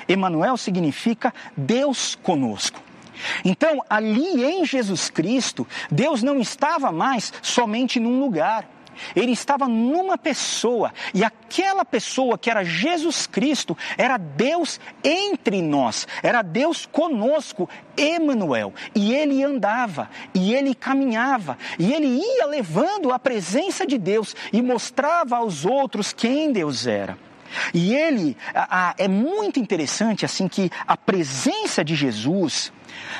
Emanuel 0.09 0.57
significa 0.57 1.33
Deus 1.57 2.15
conosco. 2.17 2.90
Então, 3.45 3.85
ali 3.89 4.45
em 4.45 4.65
Jesus 4.65 5.11
Cristo, 5.11 5.67
Deus 5.91 6.23
não 6.23 6.39
estava 6.41 6.91
mais 6.93 7.33
somente 7.43 7.99
num 7.99 8.21
lugar. 8.21 8.69
Ele 9.15 9.33
estava 9.33 9.67
numa 9.67 10.19
pessoa, 10.19 10.93
e 11.15 11.25
aquela 11.25 11.85
pessoa 11.85 12.37
que 12.37 12.51
era 12.51 12.65
Jesus 12.65 13.27
Cristo 13.27 13.77
era 13.97 14.17
Deus 14.19 14.79
entre 15.03 15.63
nós, 15.63 16.07
era 16.23 16.43
Deus 16.43 16.87
conosco, 16.87 17.69
Emanuel. 17.97 18.75
E 18.95 19.15
ele 19.15 19.43
andava, 19.43 20.11
e 20.35 20.55
ele 20.55 20.75
caminhava, 20.75 21.57
e 21.79 21.93
ele 21.93 22.07
ia 22.07 22.47
levando 22.47 23.13
a 23.13 23.19
presença 23.19 23.87
de 23.87 23.99
Deus 23.99 24.35
e 24.53 24.61
mostrava 24.61 25.37
aos 25.37 25.65
outros 25.65 26.13
quem 26.13 26.53
Deus 26.53 26.87
era. 26.87 27.17
E 27.75 27.95
ele 27.95 28.37
a, 28.55 28.91
a, 28.91 28.95
é 28.97 29.09
muito 29.09 29.59
interessante 29.59 30.25
assim 30.25 30.47
que 30.47 30.71
a 30.87 30.97
presença 30.97 31.85
de 31.85 31.97
Jesus 31.97 32.73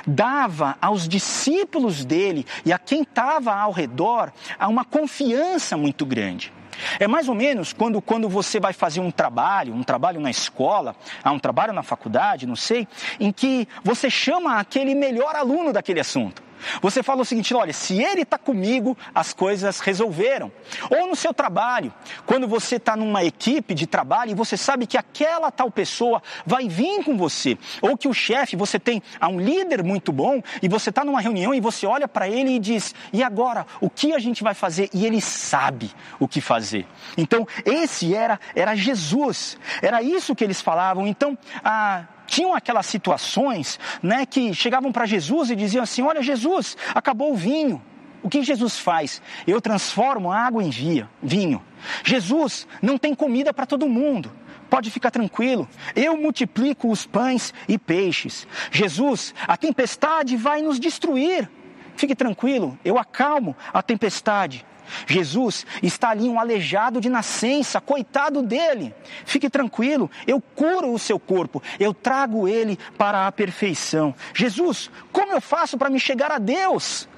dava 0.07 0.77
aos 0.81 1.09
discípulos 1.09 2.05
dele 2.05 2.47
e 2.65 2.73
a 2.73 2.79
quem 2.79 3.03
estava 3.03 3.55
ao 3.55 3.73
redor 3.73 4.33
uma 4.69 4.85
confiança 4.85 5.77
muito 5.77 6.07
grande. 6.07 6.53
É 6.99 7.07
mais 7.07 7.29
ou 7.29 7.35
menos 7.35 7.73
quando, 7.73 8.01
quando 8.01 8.29
você 8.29 8.59
vai 8.59 8.73
fazer 8.73 9.01
um 9.01 9.11
trabalho, 9.11 9.75
um 9.75 9.83
trabalho 9.83 10.21
na 10.21 10.31
escola, 10.31 10.97
um 11.27 11.39
trabalho 11.39 11.73
na 11.73 11.83
faculdade, 11.83 12.47
não 12.47 12.57
sei, 12.57 12.89
em 13.19 13.31
que 13.31 13.69
você 13.85 14.09
chama 14.09 14.59
aquele 14.59 14.95
melhor 14.95 15.37
aluno 15.37 15.73
daquele 15.73 16.01
assunto. 16.01 16.50
Você 16.81 17.03
fala 17.03 17.23
o 17.23 17.25
seguinte: 17.25 17.55
olha, 17.55 17.73
se 17.73 18.03
ele 18.03 18.23
está 18.23 18.39
comigo, 18.39 18.97
as 19.15 19.33
coisas 19.33 19.81
resolveram. 19.81 20.51
Ou 20.91 21.07
no 21.07 21.17
seu 21.17 21.33
trabalho, 21.33 21.93
quando 22.27 22.47
você 22.47 22.77
está 22.77 22.97
numa 22.97 23.25
equipe 23.25 23.75
de 23.75 23.87
trabalho 23.87 24.31
e 24.31 24.35
você 24.35 24.57
sabe 24.57 24.87
que 24.87 24.97
aquela 24.97 25.51
tal 25.51 25.71
pessoa 25.71 26.23
vai 26.47 26.69
vir 26.69 27.05
com 27.05 27.17
você. 27.17 27.59
Ou 27.81 27.97
que 27.97 28.09
o 28.09 28.15
chefe, 28.15 28.57
você 28.57 28.79
tem 28.79 29.03
um 29.23 29.41
líder 29.41 29.83
muito 29.83 30.13
bom 30.13 30.43
e 30.63 30.69
você 30.69 30.91
está 30.91 31.05
numa 31.05 31.21
reunião 31.21 31.55
e 31.55 31.61
você 31.61 31.87
olha 31.87 32.09
para 32.09 32.29
ele 32.29 32.57
e 32.57 32.59
diz: 32.59 32.95
e 33.13 33.23
agora, 33.23 33.67
o 33.81 33.89
que 33.89 34.13
a 34.13 34.19
gente 34.19 34.43
vai 34.43 34.55
fazer? 34.55 34.91
E 34.93 35.07
ele 35.07 35.21
sabe 35.21 35.91
o 36.19 36.29
que 36.29 36.41
fazer. 36.41 36.87
Então, 37.17 37.47
esse 37.65 38.15
era, 38.15 38.39
era 38.55 38.75
Jesus. 38.75 39.59
Era 39.83 40.03
isso 40.03 40.35
que 40.35 40.45
eles 40.45 40.61
falavam. 40.61 41.07
Então, 41.07 41.37
a 41.65 42.05
tinham 42.41 42.55
aquelas 42.55 42.87
situações 42.87 43.79
né, 44.03 44.25
que 44.25 44.55
chegavam 44.55 44.91
para 44.91 45.05
Jesus 45.05 45.51
e 45.51 45.57
diziam 45.57 45.83
assim: 45.83 46.01
Olha, 46.01 46.23
Jesus, 46.23 46.77
acabou 46.95 47.33
o 47.33 47.37
vinho. 47.37 47.83
O 48.23 48.31
que 48.31 48.43
Jesus 48.43 48.79
faz? 48.79 49.21
Eu 49.47 49.61
transformo 49.61 50.33
água 50.33 50.63
em 50.63 50.71
vinho. 50.71 51.63
Jesus, 52.03 52.67
não 52.81 52.97
tem 52.97 53.15
comida 53.15 53.53
para 53.53 53.67
todo 53.67 53.89
mundo. 53.89 54.33
Pode 54.71 54.91
ficar 54.91 55.11
tranquilo. 55.11 55.69
Eu 55.95 56.17
multiplico 56.17 56.91
os 56.91 57.07
pães 57.07 57.53
e 57.69 57.77
peixes. 57.77 58.47
Jesus, 58.71 59.35
a 59.47 59.57
tempestade 59.57 60.37
vai 60.37 60.63
nos 60.63 60.81
destruir. 60.81 61.51
Fique 61.97 62.15
tranquilo, 62.15 62.79
eu 62.83 62.99
acalmo 62.99 63.55
a 63.73 63.83
tempestade. 63.83 64.65
Jesus 65.07 65.67
está 65.83 66.11
ali 66.11 66.29
um 66.29 66.39
aleijado 66.39 67.01
de 67.01 67.09
nascença, 67.09 67.81
coitado 67.81 68.43
dele. 68.43 68.95
Fique 69.25 69.49
tranquilo, 69.49 70.11
eu 70.27 70.41
curo 70.41 70.93
o 70.93 70.99
seu 70.99 71.19
corpo, 71.19 71.63
eu 71.79 71.93
trago 71.93 72.49
ele 72.49 72.79
para 72.97 73.27
a 73.27 73.33
perfeição. 73.33 74.15
Jesus, 74.35 74.91
como 75.13 75.33
eu 75.33 75.41
faço 75.41 75.77
para 75.77 75.91
me 75.91 76.01
chegar 76.01 76.31
a 76.31 76.39
Deus? 76.39 77.09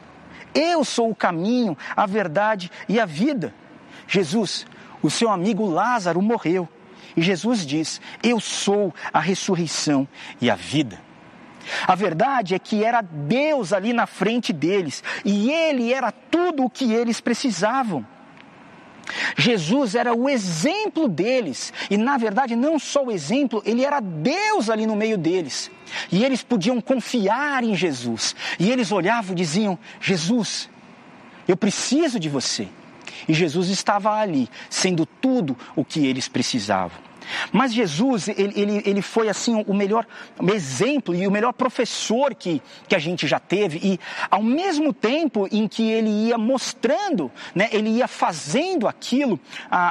Eu 0.55 0.85
sou 0.85 1.11
o 1.11 1.15
caminho, 1.15 1.77
a 1.97 2.07
verdade 2.07 2.71
e 2.89 3.01
a 3.01 3.07
vida. 3.07 3.55
Jesus, 4.07 4.67
o 5.03 5.11
seu 5.11 5.31
amigo 5.31 5.67
Lázaro 5.67 6.21
morreu. 6.21 6.69
E 7.17 7.23
Jesus 7.23 7.67
diz: 7.67 8.01
Eu 8.23 8.41
sou 8.41 8.95
a 9.13 9.21
ressurreição 9.21 10.07
e 10.41 10.51
a 10.51 10.55
vida. 10.55 11.01
A 11.87 11.95
verdade 11.95 12.55
é 12.55 12.59
que 12.59 12.85
era 12.85 13.03
Deus 13.03 13.73
ali 13.73 13.93
na 13.93 14.07
frente 14.07 14.53
deles 14.53 15.03
e 15.25 15.51
Ele 15.51 15.93
era 15.93 16.13
tudo 16.13 16.65
o 16.65 16.71
que 16.71 16.93
eles 16.93 17.21
precisavam. 17.21 18.07
Jesus 19.37 19.95
era 19.95 20.15
o 20.15 20.29
exemplo 20.29 21.09
deles, 21.09 21.73
e 21.91 21.97
na 21.97 22.17
verdade, 22.17 22.55
não 22.57 22.79
só 22.79 23.05
o 23.05 23.11
exemplo, 23.11 23.63
ele 23.67 23.85
era 23.85 24.01
Deus 24.01 24.71
ali 24.71 24.87
no 24.87 24.97
meio 24.97 25.19
deles. 25.19 25.71
E 26.11 26.25
eles 26.25 26.43
podiam 26.43 26.81
confiar 26.81 27.63
em 27.63 27.75
Jesus. 27.75 28.35
E 28.59 28.71
eles 28.71 28.91
olhavam 28.93 29.33
e 29.33 29.37
diziam: 29.37 29.79
Jesus, 30.01 30.71
eu 31.47 31.57
preciso 31.57 32.19
de 32.19 32.29
você. 32.29 32.69
E 33.29 33.35
Jesus 33.35 33.69
estava 33.69 34.13
ali, 34.13 34.49
sendo 34.69 35.07
tudo 35.07 35.57
o 35.77 35.85
que 35.85 36.07
eles 36.07 36.29
precisavam. 36.29 37.12
Mas 37.53 37.73
Jesus, 37.73 38.29
ele, 38.29 38.53
ele, 38.55 38.83
ele 38.85 39.03
foi 39.03 39.29
assim 39.29 39.65
o 39.67 39.75
melhor 39.75 40.07
exemplo 40.53 41.15
e 41.15 41.27
o 41.27 41.31
melhor 41.31 41.53
professor 41.53 42.35
que, 42.35 42.63
que 42.89 42.95
a 42.95 42.99
gente 42.99 43.27
já 43.27 43.39
teve. 43.39 43.79
E 43.83 44.01
ao 44.31 44.43
mesmo 44.43 44.93
tempo 44.93 45.49
em 45.51 45.67
que 45.67 45.91
ele 45.91 46.29
ia 46.29 46.39
mostrando, 46.39 47.31
né, 47.55 47.69
ele 47.73 47.91
ia 47.91 48.09
fazendo 48.09 48.87
aquilo 48.89 49.39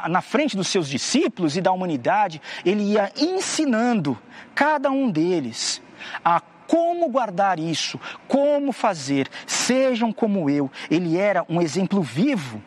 na 0.09 0.21
frente 0.21 0.55
dos 0.55 0.67
seus 0.67 0.87
discípulos 0.87 1.57
e 1.57 1.61
da 1.61 1.71
humanidade, 1.71 2.41
ele 2.65 2.83
ia 2.83 3.11
ensinando 3.17 4.17
cada 4.53 4.91
um 4.91 5.09
deles 5.09 5.81
a 6.23 6.41
como 6.71 7.09
guardar 7.09 7.59
isso, 7.59 7.99
como 8.29 8.71
fazer, 8.71 9.27
sejam 9.45 10.13
como 10.13 10.49
eu. 10.49 10.71
Ele 10.89 11.17
era 11.17 11.45
um 11.49 11.61
exemplo 11.61 12.01
vivo, 12.01 12.61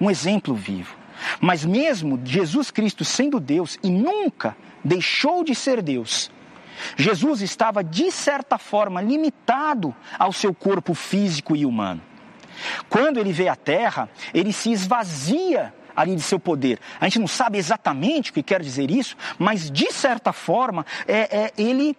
um 0.00 0.10
exemplo 0.10 0.52
vivo. 0.52 0.96
Mas 1.40 1.64
mesmo 1.64 2.20
Jesus 2.24 2.70
Cristo 2.70 3.04
sendo 3.04 3.40
Deus 3.40 3.78
e 3.82 3.90
nunca 3.90 4.56
deixou 4.84 5.42
de 5.44 5.54
ser 5.54 5.82
Deus, 5.82 6.30
Jesus 6.96 7.40
estava 7.40 7.82
de 7.82 8.10
certa 8.10 8.58
forma 8.58 9.00
limitado 9.00 9.94
ao 10.18 10.32
seu 10.32 10.54
corpo 10.54 10.94
físico 10.94 11.56
e 11.56 11.64
humano. 11.64 12.02
Quando 12.88 13.18
ele 13.18 13.32
veio 13.32 13.52
à 13.52 13.56
terra, 13.56 14.08
ele 14.32 14.52
se 14.52 14.70
esvazia 14.70 15.74
ali 15.94 16.14
de 16.14 16.22
seu 16.22 16.38
poder. 16.38 16.78
A 17.00 17.06
gente 17.06 17.18
não 17.18 17.26
sabe 17.26 17.58
exatamente 17.58 18.30
o 18.30 18.34
que 18.34 18.42
quer 18.42 18.60
dizer 18.60 18.90
isso, 18.90 19.16
mas 19.38 19.70
de 19.70 19.90
certa 19.92 20.32
forma 20.32 20.84
é, 21.08 21.44
é 21.44 21.52
ele 21.56 21.96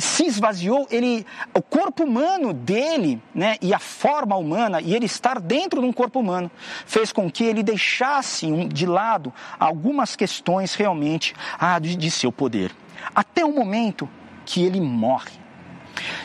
se 0.00 0.26
esvaziou, 0.26 0.86
ele, 0.90 1.26
o 1.54 1.62
corpo 1.62 2.04
humano 2.04 2.52
dele, 2.52 3.20
né, 3.34 3.56
e 3.60 3.74
a 3.74 3.78
forma 3.78 4.36
humana, 4.36 4.80
e 4.80 4.94
ele 4.94 5.06
estar 5.06 5.38
dentro 5.40 5.80
de 5.80 5.86
um 5.86 5.92
corpo 5.92 6.20
humano, 6.20 6.50
fez 6.86 7.12
com 7.12 7.30
que 7.30 7.44
ele 7.44 7.62
deixasse 7.62 8.50
de 8.68 8.86
lado 8.86 9.32
algumas 9.58 10.16
questões 10.16 10.74
realmente 10.74 11.34
ah, 11.58 11.78
de, 11.78 11.96
de 11.96 12.10
seu 12.10 12.32
poder. 12.32 12.72
Até 13.14 13.44
o 13.44 13.52
momento 13.52 14.08
que 14.44 14.62
ele 14.64 14.80
morre. 14.80 15.32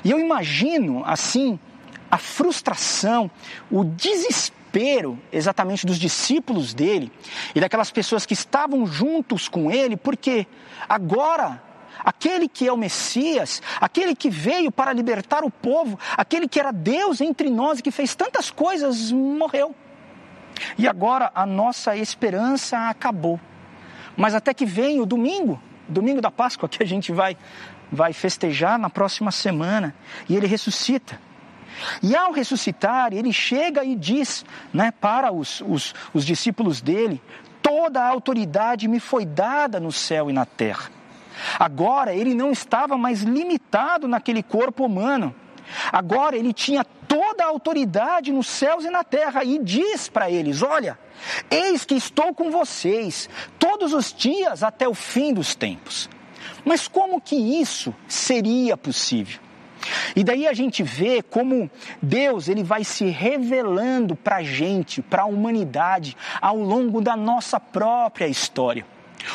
E 0.04 0.12
eu 0.12 0.20
imagino, 0.20 1.04
assim, 1.06 1.60
a 2.10 2.18
frustração, 2.18 3.30
o 3.70 3.84
desespero 3.84 5.20
exatamente 5.32 5.86
dos 5.86 5.98
discípulos 5.98 6.74
dele 6.74 7.12
e 7.54 7.60
daquelas 7.60 7.92
pessoas 7.92 8.26
que 8.26 8.34
estavam 8.34 8.86
juntos 8.86 9.48
com 9.48 9.72
ele, 9.72 9.96
porque 9.96 10.48
agora 10.88 11.62
aquele 12.00 12.48
que 12.48 12.68
é 12.68 12.72
o 12.72 12.78
Messias, 12.78 13.62
aquele 13.80 14.16
que 14.16 14.30
veio 14.30 14.72
para 14.72 14.94
libertar 14.94 15.44
o 15.44 15.50
povo, 15.50 16.00
aquele 16.18 16.48
que 16.48 16.60
era 16.60 16.72
Deus 16.72 17.22
entre 17.22 17.50
nós 17.50 17.80
e 17.80 17.82
que 17.82 17.92
fez 17.92 18.16
tantas 18.16 18.50
coisas, 18.50 19.12
morreu. 19.12 19.76
E 20.78 20.88
agora 20.88 21.32
a 21.36 21.46
nossa 21.46 21.96
esperança 21.96 22.90
acabou. 22.90 23.40
Mas 24.16 24.34
até 24.34 24.54
que 24.54 24.66
vem 24.66 25.02
o 25.02 25.06
domingo, 25.06 25.62
domingo 25.88 26.22
da 26.22 26.32
Páscoa, 26.32 26.70
que 26.70 26.82
a 26.82 26.86
gente 26.86 27.12
vai, 27.12 27.38
vai 27.92 28.14
festejar 28.14 28.80
na 28.80 28.90
próxima 28.90 29.32
semana, 29.32 29.94
e 30.30 30.36
ele 30.36 30.48
ressuscita. 30.48 31.20
E 32.02 32.16
ao 32.16 32.32
ressuscitar, 32.32 33.14
ele 33.14 33.34
chega 33.34 33.84
e 33.84 33.96
diz 33.96 34.46
né, 34.74 34.92
para 34.92 35.32
os, 35.32 35.62
os, 35.62 35.94
os 36.14 36.26
discípulos 36.26 36.82
dele: 36.82 37.22
toda 37.62 38.02
a 38.02 38.08
autoridade 38.08 38.88
me 38.88 39.00
foi 39.00 39.26
dada 39.26 39.80
no 39.80 39.92
céu 39.92 40.30
e 40.30 40.34
na 40.34 40.46
terra. 40.46 40.95
Agora 41.60 42.14
ele 42.14 42.34
não 42.34 42.52
estava 42.52 42.98
mais 42.98 43.22
limitado 43.22 44.08
naquele 44.08 44.44
corpo 44.44 44.86
humano. 44.86 45.34
Agora 45.92 46.38
ele 46.38 46.54
tinha 46.54 46.84
toda 46.84 47.44
a 47.44 47.48
autoridade 47.48 48.32
nos 48.32 48.48
céus 48.48 48.86
e 48.86 48.90
na 48.90 49.04
terra 49.04 49.44
e 49.44 49.60
diz 49.60 50.08
para 50.08 50.30
eles: 50.30 50.62
Olha, 50.62 50.98
eis 51.50 51.86
que 51.86 51.96
estou 51.96 52.34
com 52.34 52.52
vocês 52.52 53.30
todos 53.58 53.94
os 53.94 54.14
dias 54.14 54.64
até 54.64 54.88
o 54.88 54.94
fim 54.94 55.34
dos 55.34 55.56
tempos. 55.56 56.10
Mas 56.64 56.88
como 56.88 57.22
que 57.22 57.36
isso 57.36 57.94
seria 58.08 58.76
possível? 58.76 59.40
E 60.16 60.24
daí 60.24 60.48
a 60.48 60.54
gente 60.54 60.82
vê 60.82 61.22
como 61.22 61.70
Deus 62.02 62.48
ele 62.48 62.64
vai 62.64 62.84
se 62.84 63.06
revelando 63.06 64.16
para 64.16 64.38
a 64.38 64.44
gente, 64.44 65.02
para 65.02 65.24
a 65.24 65.28
humanidade, 65.28 66.18
ao 66.42 66.58
longo 66.58 67.02
da 67.02 67.16
nossa 67.16 67.60
própria 67.60 68.28
história. 68.28 68.86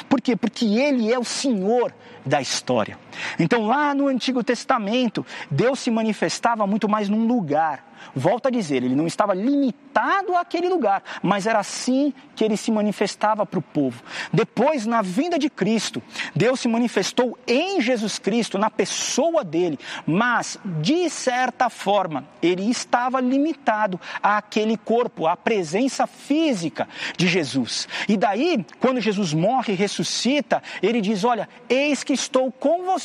Por 0.08 0.20
quê? 0.20 0.36
Porque 0.36 0.64
Ele 0.64 1.12
é 1.12 1.18
o 1.18 1.24
Senhor 1.24 1.92
da 2.24 2.40
história. 2.40 2.98
Então, 3.38 3.66
lá 3.66 3.94
no 3.94 4.08
Antigo 4.08 4.42
Testamento, 4.42 5.24
Deus 5.50 5.80
se 5.80 5.90
manifestava 5.90 6.66
muito 6.66 6.88
mais 6.88 7.08
num 7.08 7.26
lugar. 7.26 7.90
Volto 8.14 8.46
a 8.46 8.50
dizer, 8.50 8.82
ele 8.82 8.94
não 8.94 9.06
estava 9.06 9.34
limitado 9.34 10.34
àquele 10.34 10.68
lugar, 10.68 11.02
mas 11.22 11.46
era 11.46 11.58
assim 11.58 12.12
que 12.34 12.44
ele 12.44 12.56
se 12.56 12.70
manifestava 12.70 13.44
para 13.44 13.58
o 13.58 13.62
povo. 13.62 14.02
Depois, 14.32 14.86
na 14.86 15.02
vinda 15.02 15.38
de 15.38 15.50
Cristo, 15.50 16.02
Deus 16.34 16.60
se 16.60 16.68
manifestou 16.68 17.38
em 17.46 17.80
Jesus 17.80 18.18
Cristo, 18.18 18.58
na 18.58 18.70
pessoa 18.70 19.44
dele, 19.44 19.78
mas, 20.06 20.58
de 20.64 21.08
certa 21.10 21.68
forma, 21.68 22.26
ele 22.42 22.70
estava 22.70 23.20
limitado 23.20 24.00
àquele 24.22 24.76
corpo, 24.76 25.26
à 25.26 25.36
presença 25.36 26.06
física 26.06 26.88
de 27.16 27.26
Jesus. 27.26 27.86
E 28.08 28.16
daí, 28.16 28.64
quando 28.80 29.00
Jesus 29.00 29.34
morre 29.34 29.74
e 29.74 29.76
ressuscita, 29.76 30.62
ele 30.82 31.00
diz: 31.00 31.24
Olha, 31.24 31.48
eis 31.68 32.02
que 32.02 32.12
estou 32.12 32.50
com 32.50 32.84
vocês 32.84 32.99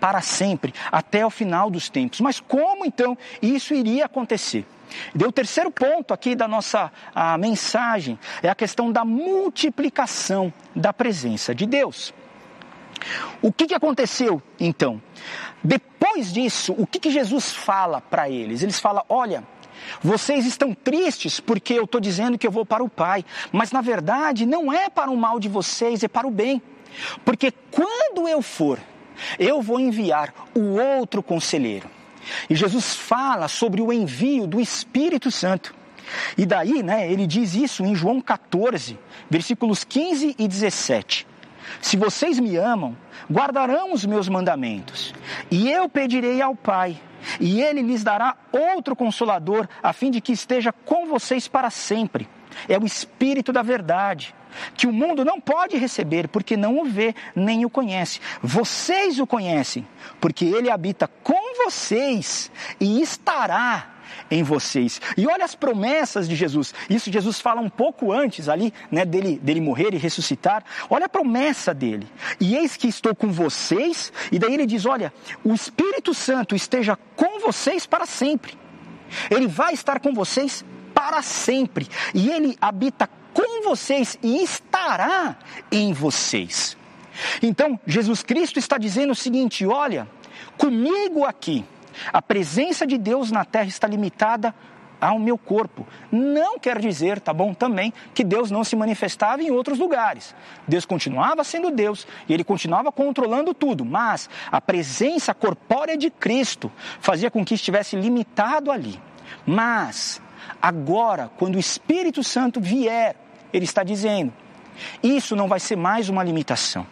para 0.00 0.22
sempre, 0.22 0.72
até 0.90 1.24
o 1.24 1.30
final 1.30 1.70
dos 1.70 1.90
tempos. 1.90 2.20
Mas 2.20 2.40
como 2.40 2.86
então 2.86 3.16
isso 3.42 3.74
iria 3.74 4.06
acontecer? 4.06 4.66
E 5.14 5.24
o 5.24 5.30
terceiro 5.30 5.70
ponto 5.70 6.12
aqui 6.12 6.34
da 6.34 6.48
nossa 6.48 6.90
mensagem 7.38 8.18
é 8.42 8.48
a 8.48 8.54
questão 8.54 8.90
da 8.90 9.04
multiplicação 9.04 10.52
da 10.74 10.92
presença 10.92 11.54
de 11.54 11.66
Deus. 11.66 12.12
O 13.40 13.52
que, 13.52 13.66
que 13.66 13.74
aconteceu 13.74 14.42
então? 14.58 15.00
Depois 15.62 16.32
disso, 16.32 16.74
o 16.76 16.86
que, 16.86 16.98
que 16.98 17.10
Jesus 17.10 17.52
fala 17.52 18.00
para 18.00 18.28
eles? 18.28 18.62
Eles 18.62 18.80
falam: 18.80 19.04
olha, 19.08 19.44
vocês 20.02 20.44
estão 20.44 20.74
tristes 20.74 21.40
porque 21.40 21.74
eu 21.74 21.84
estou 21.84 22.00
dizendo 22.00 22.36
que 22.38 22.46
eu 22.46 22.50
vou 22.50 22.66
para 22.66 22.82
o 22.82 22.88
Pai, 22.88 23.24
mas 23.52 23.72
na 23.72 23.80
verdade 23.80 24.44
não 24.44 24.72
é 24.72 24.90
para 24.90 25.10
o 25.10 25.16
mal 25.16 25.38
de 25.38 25.48
vocês, 25.48 26.02
é 26.02 26.08
para 26.08 26.26
o 26.26 26.30
bem. 26.30 26.60
Porque 27.24 27.52
quando 27.70 28.28
eu 28.28 28.42
for, 28.42 28.78
eu 29.38 29.62
vou 29.62 29.78
enviar 29.78 30.32
o 30.54 30.78
outro 30.78 31.22
conselheiro. 31.22 31.88
E 32.48 32.54
Jesus 32.54 32.94
fala 32.94 33.48
sobre 33.48 33.80
o 33.80 33.92
envio 33.92 34.46
do 34.46 34.60
Espírito 34.60 35.30
Santo. 35.30 35.74
E 36.36 36.44
daí, 36.44 36.82
né, 36.82 37.10
ele 37.10 37.26
diz 37.26 37.54
isso 37.54 37.84
em 37.84 37.94
João 37.94 38.20
14, 38.20 38.98
versículos 39.28 39.84
15 39.84 40.36
e 40.38 40.48
17. 40.48 41.26
Se 41.80 41.96
vocês 41.96 42.38
me 42.38 42.56
amam, 42.56 42.96
guardarão 43.30 43.92
os 43.92 44.04
meus 44.04 44.28
mandamentos. 44.28 45.14
E 45.50 45.70
eu 45.70 45.88
pedirei 45.88 46.42
ao 46.42 46.54
Pai, 46.54 47.00
e 47.38 47.60
ele 47.62 47.82
lhes 47.82 48.02
dará 48.02 48.36
outro 48.50 48.96
consolador, 48.96 49.68
a 49.82 49.92
fim 49.92 50.10
de 50.10 50.20
que 50.20 50.32
esteja 50.32 50.72
com 50.72 51.06
vocês 51.06 51.46
para 51.46 51.70
sempre. 51.70 52.28
É 52.68 52.78
o 52.78 52.84
Espírito 52.84 53.52
da 53.52 53.62
Verdade 53.62 54.34
que 54.76 54.86
o 54.86 54.92
mundo 54.92 55.24
não 55.24 55.40
pode 55.40 55.76
receber 55.76 56.28
porque 56.28 56.56
não 56.56 56.80
o 56.80 56.84
vê 56.84 57.14
nem 57.34 57.64
o 57.64 57.70
conhece. 57.70 58.20
Vocês 58.42 59.18
o 59.18 59.26
conhecem, 59.26 59.86
porque 60.20 60.44
ele 60.44 60.70
habita 60.70 61.08
com 61.22 61.64
vocês 61.64 62.50
e 62.80 63.00
estará 63.00 63.94
em 64.30 64.42
vocês. 64.42 65.00
E 65.16 65.26
olha 65.26 65.44
as 65.44 65.54
promessas 65.54 66.28
de 66.28 66.34
Jesus. 66.34 66.74
Isso 66.88 67.12
Jesus 67.12 67.40
fala 67.40 67.60
um 67.60 67.70
pouco 67.70 68.12
antes 68.12 68.48
ali, 68.48 68.72
né, 68.90 69.04
dele, 69.04 69.38
dele 69.38 69.60
morrer 69.60 69.94
e 69.94 69.98
ressuscitar. 69.98 70.64
Olha 70.88 71.06
a 71.06 71.08
promessa 71.08 71.74
dele. 71.74 72.06
E 72.40 72.56
eis 72.56 72.76
que 72.76 72.88
estou 72.88 73.14
com 73.14 73.30
vocês. 73.30 74.12
E 74.30 74.38
daí 74.38 74.54
ele 74.54 74.66
diz: 74.66 74.86
Olha, 74.86 75.12
o 75.44 75.52
Espírito 75.54 76.14
Santo 76.14 76.54
esteja 76.54 76.98
com 77.16 77.40
vocês 77.40 77.86
para 77.86 78.06
sempre. 78.06 78.58
Ele 79.30 79.46
vai 79.46 79.74
estar 79.74 79.98
com 79.98 80.14
vocês 80.14 80.64
para 80.94 81.22
sempre. 81.22 81.86
E 82.14 82.30
ele 82.30 82.56
habita 82.60 83.08
com 83.32 83.62
vocês 83.62 84.18
e 84.22 84.42
estará 84.42 85.36
em 85.70 85.92
vocês. 85.92 86.76
Então, 87.42 87.78
Jesus 87.86 88.22
Cristo 88.22 88.58
está 88.58 88.78
dizendo 88.78 89.12
o 89.12 89.16
seguinte: 89.16 89.66
olha, 89.66 90.08
comigo 90.56 91.24
aqui, 91.24 91.64
a 92.12 92.22
presença 92.22 92.86
de 92.86 92.98
Deus 92.98 93.30
na 93.30 93.44
terra 93.44 93.66
está 93.66 93.86
limitada 93.86 94.54
ao 95.00 95.18
meu 95.18 95.38
corpo. 95.38 95.86
Não 96.12 96.58
quer 96.58 96.78
dizer, 96.78 97.20
tá 97.20 97.32
bom, 97.32 97.54
também, 97.54 97.92
que 98.12 98.22
Deus 98.22 98.50
não 98.50 98.62
se 98.62 98.76
manifestava 98.76 99.42
em 99.42 99.50
outros 99.50 99.78
lugares. 99.78 100.34
Deus 100.68 100.84
continuava 100.84 101.42
sendo 101.42 101.70
Deus 101.70 102.06
e 102.28 102.34
ele 102.34 102.44
continuava 102.44 102.92
controlando 102.92 103.54
tudo, 103.54 103.84
mas 103.84 104.28
a 104.52 104.60
presença 104.60 105.32
corpórea 105.32 105.96
de 105.96 106.10
Cristo 106.10 106.70
fazia 107.00 107.30
com 107.30 107.44
que 107.44 107.54
estivesse 107.54 107.96
limitado 107.96 108.70
ali. 108.70 109.00
Mas 109.46 110.20
Agora, 110.60 111.30
quando 111.36 111.56
o 111.56 111.58
Espírito 111.58 112.22
Santo 112.22 112.60
vier, 112.60 113.16
ele 113.52 113.64
está 113.64 113.82
dizendo, 113.82 114.32
isso 115.02 115.36
não 115.36 115.48
vai 115.48 115.60
ser 115.60 115.76
mais 115.76 116.08
uma 116.08 116.22
limitação. 116.22 116.86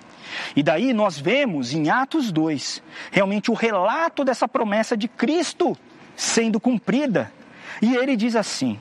E 0.55 0.63
daí 0.63 0.93
nós 0.93 1.19
vemos 1.19 1.73
em 1.73 1.89
Atos 1.89 2.31
2 2.31 2.83
realmente 3.11 3.51
o 3.51 3.55
relato 3.55 4.25
dessa 4.25 4.47
promessa 4.47 4.97
de 4.97 5.09
Cristo 5.09 5.77
sendo 6.15 6.61
cumprida. 6.61 7.33
E 7.81 7.95
ele 7.97 8.17
diz 8.17 8.37
assim: 8.37 8.79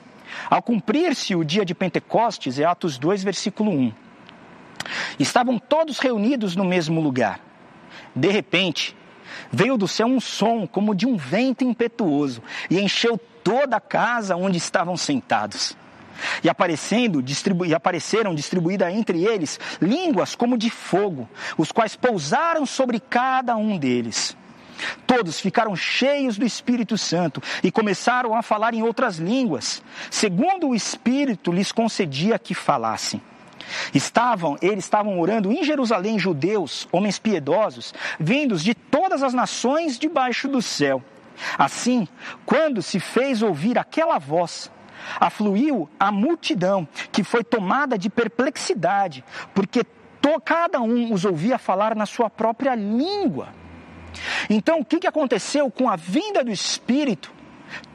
ao 0.50 0.62
cumprir-se 0.62 1.34
o 1.34 1.44
dia 1.44 1.64
de 1.64 1.74
Pentecostes, 1.74 2.58
é 2.58 2.64
Atos 2.64 2.98
2, 2.98 3.24
versículo 3.24 3.70
1. 3.70 3.92
Estavam 5.18 5.58
todos 5.58 5.98
reunidos 5.98 6.56
no 6.56 6.64
mesmo 6.64 7.00
lugar. 7.00 7.40
De 8.14 8.28
repente, 8.28 8.96
veio 9.52 9.76
do 9.76 9.88
céu 9.88 10.06
um 10.06 10.20
som 10.20 10.66
como 10.66 10.94
de 10.94 11.06
um 11.06 11.16
vento 11.16 11.64
impetuoso 11.64 12.42
e 12.70 12.78
encheu 12.78 13.18
toda 13.42 13.76
a 13.76 13.80
casa 13.80 14.36
onde 14.36 14.58
estavam 14.58 14.96
sentados. 14.96 15.76
E, 16.42 16.48
aparecendo, 16.48 17.22
distribu 17.22 17.64
e 17.64 17.74
apareceram 17.74 18.34
distribuídas 18.34 18.92
entre 18.92 19.24
eles 19.24 19.58
línguas 19.80 20.34
como 20.34 20.58
de 20.58 20.68
fogo, 20.68 21.28
os 21.56 21.70
quais 21.70 21.94
pousaram 21.94 22.66
sobre 22.66 23.00
cada 23.00 23.56
um 23.56 23.78
deles. 23.78 24.36
Todos 25.06 25.40
ficaram 25.40 25.74
cheios 25.74 26.38
do 26.38 26.44
Espírito 26.44 26.96
Santo 26.96 27.42
e 27.62 27.70
começaram 27.70 28.34
a 28.34 28.42
falar 28.42 28.74
em 28.74 28.82
outras 28.82 29.16
línguas, 29.16 29.82
segundo 30.10 30.68
o 30.68 30.74
Espírito 30.74 31.52
lhes 31.52 31.72
concedia 31.72 32.38
que 32.38 32.54
falassem. 32.54 33.20
Estavam, 33.94 34.56
eles 34.60 34.84
estavam 34.84 35.18
orando 35.18 35.52
em 35.52 35.62
Jerusalém 35.62 36.18
judeus, 36.18 36.88
homens 36.92 37.18
piedosos, 37.18 37.94
vindos 38.18 38.62
de 38.62 38.74
todas 38.74 39.22
as 39.22 39.34
nações 39.34 39.98
debaixo 39.98 40.48
do 40.48 40.62
céu. 40.62 41.02
Assim, 41.56 42.08
quando 42.44 42.82
se 42.82 42.98
fez 42.98 43.42
ouvir 43.42 43.78
aquela 43.78 44.18
voz, 44.18 44.70
afluiu 45.20 45.88
a 45.98 46.10
multidão, 46.10 46.86
que 47.12 47.22
foi 47.22 47.44
tomada 47.44 47.96
de 47.96 48.10
perplexidade, 48.10 49.24
porque 49.54 49.84
to, 50.20 50.40
cada 50.44 50.80
um 50.80 51.12
os 51.12 51.24
ouvia 51.24 51.58
falar 51.58 51.94
na 51.94 52.06
sua 52.06 52.28
própria 52.28 52.74
língua. 52.74 53.48
Então, 54.50 54.80
o 54.80 54.84
que, 54.84 54.98
que 54.98 55.06
aconteceu 55.06 55.70
com 55.70 55.88
a 55.88 55.96
vinda 55.96 56.42
do 56.42 56.50
Espírito? 56.50 57.32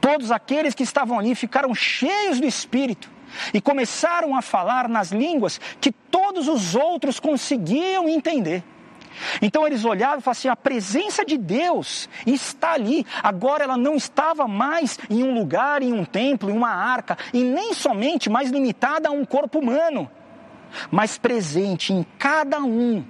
Todos 0.00 0.30
aqueles 0.30 0.74
que 0.74 0.84
estavam 0.84 1.18
ali 1.18 1.34
ficaram 1.34 1.74
cheios 1.74 2.40
do 2.40 2.46
Espírito 2.46 3.13
e 3.52 3.60
começaram 3.60 4.36
a 4.36 4.42
falar 4.42 4.88
nas 4.88 5.10
línguas 5.10 5.60
que 5.80 5.90
todos 5.90 6.48
os 6.48 6.74
outros 6.74 7.20
conseguiam 7.20 8.08
entender. 8.08 8.62
Então 9.40 9.66
eles 9.66 9.84
olhavam 9.84 10.18
e 10.18 10.22
falavam 10.22 10.32
assim: 10.32 10.48
a 10.48 10.56
presença 10.56 11.24
de 11.24 11.36
Deus 11.36 12.08
está 12.26 12.72
ali. 12.72 13.06
Agora 13.22 13.64
ela 13.64 13.76
não 13.76 13.94
estava 13.94 14.46
mais 14.46 14.98
em 15.08 15.22
um 15.22 15.34
lugar, 15.34 15.82
em 15.82 15.92
um 15.92 16.04
templo, 16.04 16.50
em 16.50 16.56
uma 16.56 16.70
arca, 16.70 17.16
e 17.32 17.42
nem 17.42 17.74
somente 17.74 18.28
mais 18.28 18.50
limitada 18.50 19.08
a 19.08 19.12
um 19.12 19.24
corpo 19.24 19.58
humano, 19.58 20.10
mas 20.90 21.18
presente 21.18 21.92
em 21.92 22.04
cada 22.18 22.60
um. 22.60 23.04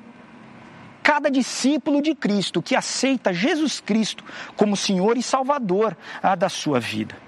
Cada 1.03 1.31
discípulo 1.31 2.01
de 2.01 2.15
Cristo 2.15 2.63
que 2.63 2.75
aceita 2.75 3.31
Jesus 3.31 3.79
Cristo 3.79 4.25
como 4.57 4.75
Senhor 4.75 5.19
e 5.19 5.23
Salvador 5.23 5.95
da 6.39 6.49
sua 6.49 6.81
vida. 6.81 7.24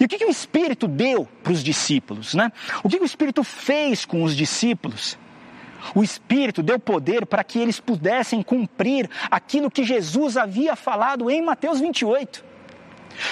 E 0.00 0.04
o 0.04 0.08
que, 0.08 0.18
que 0.18 0.24
o 0.24 0.30
Espírito 0.30 0.86
deu 0.86 1.28
para 1.42 1.52
os 1.52 1.62
discípulos? 1.62 2.34
Né? 2.34 2.50
O 2.82 2.88
que, 2.88 2.96
que 2.98 3.02
o 3.02 3.06
Espírito 3.06 3.42
fez 3.44 4.04
com 4.04 4.22
os 4.22 4.36
discípulos? 4.36 5.18
O 5.94 6.02
Espírito 6.02 6.62
deu 6.62 6.78
poder 6.78 7.26
para 7.26 7.42
que 7.42 7.58
eles 7.58 7.80
pudessem 7.80 8.42
cumprir 8.42 9.10
aquilo 9.30 9.70
que 9.70 9.82
Jesus 9.84 10.36
havia 10.36 10.76
falado 10.76 11.28
em 11.30 11.42
Mateus 11.42 11.80
28. 11.80 12.52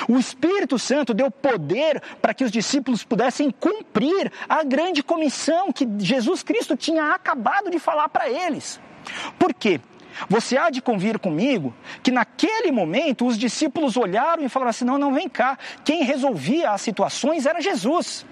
O 0.08 0.18
Espírito 0.18 0.78
Santo 0.78 1.14
deu 1.14 1.30
poder 1.30 2.02
para 2.20 2.34
que 2.34 2.44
os 2.44 2.50
discípulos 2.50 3.04
pudessem 3.04 3.50
cumprir 3.50 4.30
a 4.48 4.62
grande 4.62 5.02
comissão 5.02 5.72
que 5.72 5.88
Jesus 5.98 6.42
Cristo 6.42 6.76
tinha 6.76 7.14
acabado 7.14 7.70
de 7.70 7.78
falar 7.78 8.08
para 8.08 8.28
eles. 8.28 8.80
Por 9.38 9.54
quê? 9.54 9.80
Você 10.28 10.56
há 10.56 10.70
de 10.70 10.80
convir 10.80 11.18
comigo 11.18 11.74
que 12.02 12.10
naquele 12.10 12.70
momento 12.70 13.26
os 13.26 13.38
discípulos 13.38 13.96
olharam 13.96 14.44
e 14.44 14.48
falaram 14.48 14.70
assim: 14.70 14.84
não, 14.84 14.98
não, 14.98 15.12
vem 15.12 15.28
cá. 15.28 15.58
Quem 15.84 16.04
resolvia 16.04 16.70
as 16.70 16.80
situações 16.80 17.46
era 17.46 17.60
Jesus. 17.60 18.26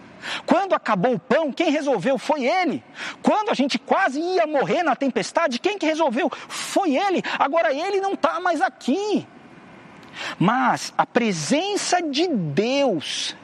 Quando 0.45 0.75
acabou 0.75 1.15
o 1.15 1.19
pão, 1.19 1.53
quem 1.53 1.71
resolveu 1.71 2.19
foi 2.19 2.45
ele. 2.45 2.83
Quando 3.23 3.51
a 3.51 3.55
gente 3.55 3.79
quase 3.79 4.21
ia 4.21 4.47
morrer 4.47 4.83
na 4.83 4.97
tempestade, 4.97 5.59
quem 5.61 5.79
que 5.79 5.87
resolveu 5.87 6.31
foi 6.49 6.97
ele. 6.97 7.23
Agora 7.39 7.73
ele 7.73 8.01
não 8.01 8.15
está 8.15 8.41
mais 8.41 8.61
aqui. 8.61 9.27
Mas 10.39 10.93
a 10.99 11.07
presença 11.07 12.03
de 12.03 12.27
Deus 12.27 13.37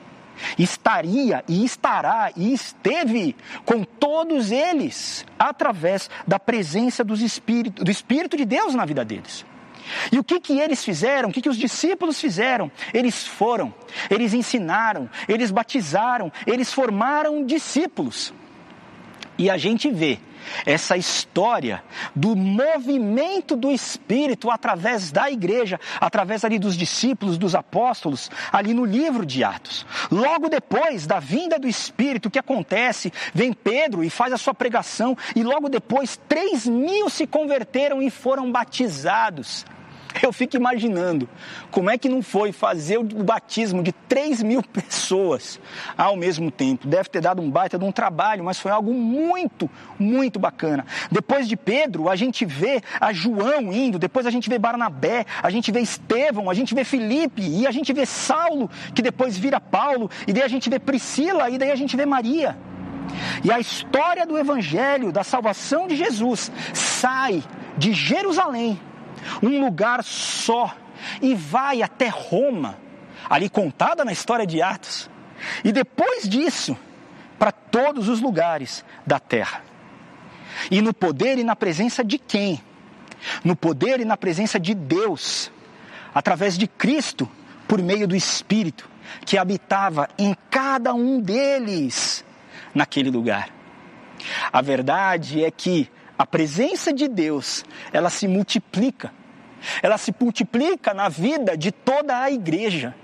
estaria 0.58 1.44
e 1.48 1.64
estará 1.64 2.30
e 2.36 2.52
esteve 2.52 3.36
com 3.64 3.84
todos 3.84 4.50
eles 4.50 5.24
através 5.38 6.10
da 6.26 6.38
presença 6.38 7.02
dos 7.04 7.20
Espírito, 7.20 7.84
do 7.84 7.90
Espírito 7.90 8.36
de 8.36 8.44
Deus 8.44 8.74
na 8.74 8.84
vida 8.84 9.04
deles. 9.04 9.44
E 10.10 10.18
o 10.18 10.24
que, 10.24 10.40
que 10.40 10.58
eles 10.58 10.84
fizeram? 10.84 11.28
O 11.28 11.32
que, 11.32 11.42
que 11.42 11.48
os 11.48 11.58
discípulos 11.58 12.20
fizeram? 12.20 12.70
Eles 12.92 13.26
foram, 13.26 13.74
eles 14.10 14.32
ensinaram, 14.32 15.08
eles 15.28 15.50
batizaram, 15.50 16.32
eles 16.46 16.72
formaram 16.72 17.44
discípulos. 17.44 18.32
E 19.36 19.50
a 19.50 19.56
gente 19.56 19.90
vê 19.90 20.18
essa 20.64 20.96
história 20.96 21.82
do 22.14 22.36
movimento 22.36 23.56
do 23.56 23.70
Espírito 23.70 24.50
através 24.50 25.10
da 25.10 25.30
igreja, 25.30 25.80
através 26.00 26.44
ali 26.44 26.58
dos 26.58 26.76
discípulos, 26.76 27.38
dos 27.38 27.54
apóstolos, 27.54 28.30
ali 28.52 28.74
no 28.74 28.84
livro 28.84 29.24
de 29.24 29.42
Atos. 29.42 29.86
Logo 30.10 30.48
depois 30.48 31.06
da 31.06 31.18
vinda 31.18 31.58
do 31.58 31.66
Espírito, 31.66 32.26
o 32.26 32.30
que 32.30 32.38
acontece? 32.38 33.12
Vem 33.32 33.52
Pedro 33.52 34.04
e 34.04 34.10
faz 34.10 34.32
a 34.32 34.38
sua 34.38 34.54
pregação, 34.54 35.16
e 35.34 35.42
logo 35.42 35.68
depois, 35.68 36.20
três 36.28 36.66
mil 36.66 37.08
se 37.08 37.26
converteram 37.26 38.02
e 38.02 38.10
foram 38.10 38.52
batizados. 38.52 39.64
Eu 40.22 40.32
fico 40.32 40.56
imaginando 40.56 41.28
como 41.70 41.90
é 41.90 41.98
que 41.98 42.08
não 42.08 42.22
foi 42.22 42.52
fazer 42.52 42.98
o 42.98 43.04
batismo 43.04 43.82
de 43.82 43.92
3 43.92 44.42
mil 44.42 44.62
pessoas 44.64 45.60
ao 45.96 46.16
mesmo 46.16 46.50
tempo. 46.50 46.86
Deve 46.86 47.08
ter 47.08 47.20
dado 47.20 47.42
um 47.42 47.50
baita 47.50 47.78
de 47.78 47.84
um 47.84 47.92
trabalho, 47.92 48.44
mas 48.44 48.58
foi 48.58 48.70
algo 48.70 48.92
muito, 48.92 49.70
muito 49.98 50.38
bacana. 50.38 50.86
Depois 51.10 51.48
de 51.48 51.56
Pedro, 51.56 52.08
a 52.08 52.16
gente 52.16 52.44
vê 52.44 52.82
a 53.00 53.12
João 53.12 53.72
indo, 53.72 53.98
depois 53.98 54.26
a 54.26 54.30
gente 54.30 54.48
vê 54.48 54.58
Barnabé, 54.58 55.24
a 55.42 55.50
gente 55.50 55.72
vê 55.72 55.80
Estevão, 55.80 56.48
a 56.48 56.54
gente 56.54 56.74
vê 56.74 56.84
Felipe, 56.84 57.42
e 57.42 57.66
a 57.66 57.70
gente 57.70 57.92
vê 57.92 58.06
Saulo, 58.06 58.70
que 58.94 59.02
depois 59.02 59.36
vira 59.36 59.60
Paulo, 59.60 60.10
e 60.26 60.32
daí 60.32 60.42
a 60.42 60.48
gente 60.48 60.70
vê 60.70 60.78
Priscila, 60.78 61.50
e 61.50 61.58
daí 61.58 61.70
a 61.70 61.76
gente 61.76 61.96
vê 61.96 62.06
Maria. 62.06 62.56
E 63.42 63.52
a 63.52 63.60
história 63.60 64.26
do 64.26 64.38
Evangelho, 64.38 65.12
da 65.12 65.22
salvação 65.22 65.86
de 65.86 65.96
Jesus, 65.96 66.50
sai 66.72 67.42
de 67.76 67.92
Jerusalém 67.92 68.78
um 69.42 69.60
lugar 69.60 70.02
só, 70.02 70.74
e 71.20 71.34
vai 71.34 71.82
até 71.82 72.08
Roma, 72.08 72.78
ali 73.28 73.48
contada 73.48 74.04
na 74.04 74.12
história 74.12 74.46
de 74.46 74.62
Atos, 74.62 75.10
e 75.62 75.72
depois 75.72 76.28
disso, 76.28 76.76
para 77.38 77.52
todos 77.52 78.08
os 78.08 78.20
lugares 78.20 78.84
da 79.06 79.18
terra. 79.18 79.62
E 80.70 80.80
no 80.80 80.94
poder 80.94 81.38
e 81.38 81.44
na 81.44 81.56
presença 81.56 82.04
de 82.04 82.18
quem? 82.18 82.60
No 83.42 83.56
poder 83.56 84.00
e 84.00 84.04
na 84.04 84.16
presença 84.16 84.58
de 84.58 84.74
Deus, 84.74 85.50
através 86.14 86.56
de 86.56 86.66
Cristo, 86.66 87.28
por 87.66 87.82
meio 87.82 88.06
do 88.06 88.14
Espírito, 88.14 88.88
que 89.24 89.36
habitava 89.36 90.08
em 90.18 90.36
cada 90.50 90.94
um 90.94 91.20
deles 91.20 92.24
naquele 92.74 93.10
lugar. 93.10 93.48
A 94.52 94.60
verdade 94.60 95.44
é 95.44 95.50
que 95.50 95.90
a 96.18 96.24
presença 96.24 96.92
de 96.92 97.08
Deus, 97.08 97.64
ela 97.92 98.10
se 98.10 98.28
multiplica. 98.28 99.12
Ela 99.82 99.98
se 99.98 100.14
multiplica 100.18 100.94
na 100.94 101.08
vida 101.08 101.56
de 101.56 101.72
toda 101.72 102.20
a 102.20 102.30
igreja. 102.30 102.94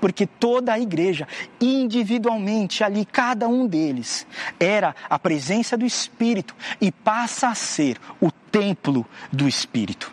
Porque 0.00 0.26
toda 0.26 0.72
a 0.72 0.78
igreja, 0.78 1.26
individualmente, 1.60 2.84
ali, 2.84 3.04
cada 3.04 3.48
um 3.48 3.66
deles, 3.66 4.26
era 4.60 4.94
a 5.08 5.18
presença 5.18 5.76
do 5.76 5.86
Espírito 5.86 6.54
e 6.80 6.92
passa 6.92 7.48
a 7.48 7.54
ser 7.54 7.98
o 8.20 8.30
templo 8.30 9.06
do 9.32 9.48
Espírito. 9.48 10.12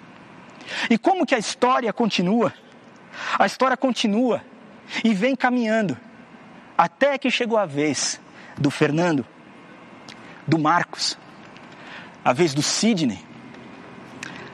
E 0.89 0.97
como 0.97 1.25
que 1.25 1.35
a 1.35 1.39
história 1.39 1.91
continua? 1.91 2.53
A 3.37 3.45
história 3.45 3.75
continua 3.75 4.41
e 5.03 5.13
vem 5.13 5.35
caminhando 5.35 5.97
até 6.77 7.17
que 7.17 7.29
chegou 7.29 7.57
a 7.57 7.65
vez 7.65 8.19
do 8.57 8.71
Fernando, 8.71 9.25
do 10.47 10.57
Marcos, 10.57 11.17
a 12.23 12.31
vez 12.31 12.53
do 12.53 12.61
Sidney, 12.61 13.19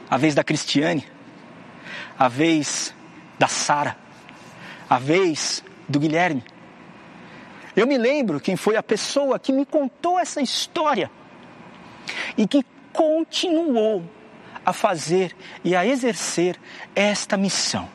a 0.09 0.17
vez 0.17 0.33
da 0.33 0.43
Cristiane, 0.43 1.05
a 2.17 2.27
vez 2.27 2.93
da 3.37 3.47
Sara, 3.47 3.95
a 4.89 4.97
vez 4.97 5.63
do 5.87 5.99
Guilherme. 5.99 6.43
Eu 7.75 7.85
me 7.85 7.97
lembro 7.97 8.39
quem 8.39 8.55
foi 8.55 8.75
a 8.75 8.83
pessoa 8.83 9.37
que 9.37 9.51
me 9.51 9.65
contou 9.65 10.19
essa 10.19 10.41
história 10.41 11.11
e 12.37 12.47
que 12.47 12.65
continuou 12.91 14.03
a 14.65 14.73
fazer 14.73 15.35
e 15.63 15.75
a 15.75 15.85
exercer 15.85 16.59
esta 16.95 17.37
missão. 17.37 17.87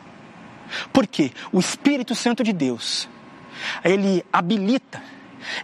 Porque 0.92 1.32
o 1.52 1.60
Espírito 1.60 2.14
Santo 2.14 2.42
de 2.42 2.52
Deus, 2.52 3.08
ele 3.84 4.24
habilita, 4.32 5.02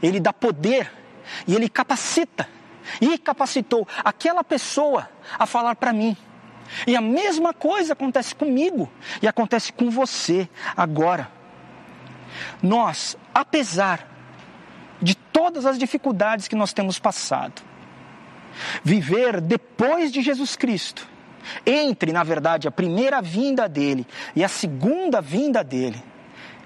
ele 0.02 0.20
dá 0.20 0.32
poder 0.32 0.90
e 1.46 1.54
ele 1.54 1.68
capacita 1.68 2.46
e 3.00 3.18
capacitou 3.18 3.86
aquela 4.04 4.42
pessoa 4.42 5.08
a 5.38 5.46
falar 5.46 5.76
para 5.76 5.92
mim. 5.92 6.16
E 6.86 6.96
a 6.96 7.00
mesma 7.00 7.52
coisa 7.52 7.92
acontece 7.92 8.34
comigo 8.34 8.90
e 9.20 9.28
acontece 9.28 9.72
com 9.72 9.90
você 9.90 10.48
agora. 10.76 11.30
Nós, 12.62 13.16
apesar 13.34 14.08
de 15.02 15.14
todas 15.14 15.66
as 15.66 15.78
dificuldades 15.78 16.46
que 16.46 16.54
nós 16.54 16.72
temos 16.72 16.98
passado, 16.98 17.62
viver 18.84 19.40
depois 19.40 20.12
de 20.12 20.22
Jesus 20.22 20.56
Cristo, 20.56 21.08
entre, 21.66 22.12
na 22.12 22.22
verdade, 22.22 22.68
a 22.68 22.70
primeira 22.70 23.20
vinda 23.20 23.68
dele 23.68 24.06
e 24.36 24.44
a 24.44 24.48
segunda 24.48 25.20
vinda 25.20 25.64
dele, 25.64 26.02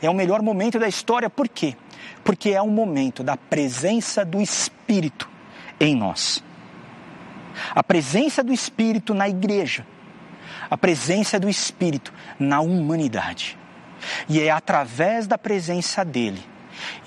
é 0.02 0.10
o 0.10 0.14
melhor 0.14 0.42
momento 0.42 0.78
da 0.78 0.88
história, 0.88 1.30
por 1.30 1.48
quê? 1.48 1.76
Porque 2.22 2.50
é 2.50 2.60
o 2.60 2.68
momento 2.68 3.22
da 3.22 3.36
presença 3.36 4.24
do 4.24 4.40
Espírito 4.40 5.33
em 5.80 5.94
nós. 5.94 6.42
A 7.74 7.82
presença 7.82 8.42
do 8.42 8.52
Espírito 8.52 9.14
na 9.14 9.28
igreja, 9.28 9.86
a 10.70 10.76
presença 10.76 11.38
do 11.38 11.48
Espírito 11.48 12.12
na 12.38 12.60
humanidade. 12.60 13.56
E 14.28 14.40
é 14.40 14.50
através 14.50 15.26
da 15.26 15.38
presença 15.38 16.04
dele 16.04 16.42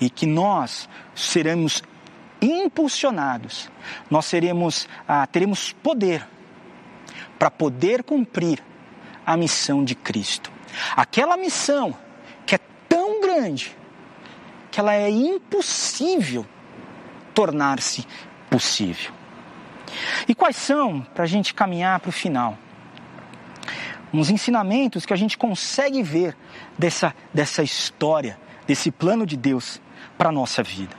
e 0.00 0.08
que 0.08 0.26
nós 0.26 0.88
seremos 1.14 1.82
impulsionados, 2.40 3.70
nós 4.10 4.24
seremos, 4.26 4.88
ah, 5.06 5.26
teremos 5.26 5.72
poder 5.72 6.26
para 7.38 7.50
poder 7.50 8.02
cumprir 8.02 8.62
a 9.24 9.36
missão 9.36 9.84
de 9.84 9.94
Cristo. 9.94 10.50
Aquela 10.96 11.36
missão 11.36 11.94
que 12.46 12.54
é 12.54 12.60
tão 12.88 13.20
grande 13.20 13.76
que 14.70 14.80
ela 14.80 14.94
é 14.94 15.08
impossível 15.08 16.44
tornar-se 17.34 18.06
possível. 18.50 19.12
E 20.26 20.34
quais 20.34 20.56
são, 20.56 21.00
para 21.14 21.24
a 21.24 21.26
gente 21.26 21.54
caminhar 21.54 22.00
para 22.00 22.10
o 22.10 22.12
final, 22.12 22.56
uns 24.12 24.30
ensinamentos 24.30 25.04
que 25.04 25.12
a 25.12 25.16
gente 25.16 25.36
consegue 25.36 26.02
ver 26.02 26.36
dessa, 26.78 27.14
dessa 27.32 27.62
história, 27.62 28.38
desse 28.66 28.90
plano 28.90 29.26
de 29.26 29.36
Deus 29.36 29.80
para 30.16 30.28
a 30.28 30.32
nossa 30.32 30.62
vida? 30.62 30.96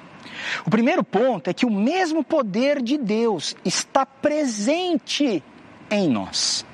O 0.66 0.70
primeiro 0.70 1.04
ponto 1.04 1.50
é 1.50 1.54
que 1.54 1.66
o 1.66 1.72
mesmo 1.72 2.24
poder 2.24 2.82
de 2.82 2.98
Deus 2.98 3.56
está 3.64 4.06
presente 4.06 5.44
em 5.92 6.08
nós. 6.08 6.66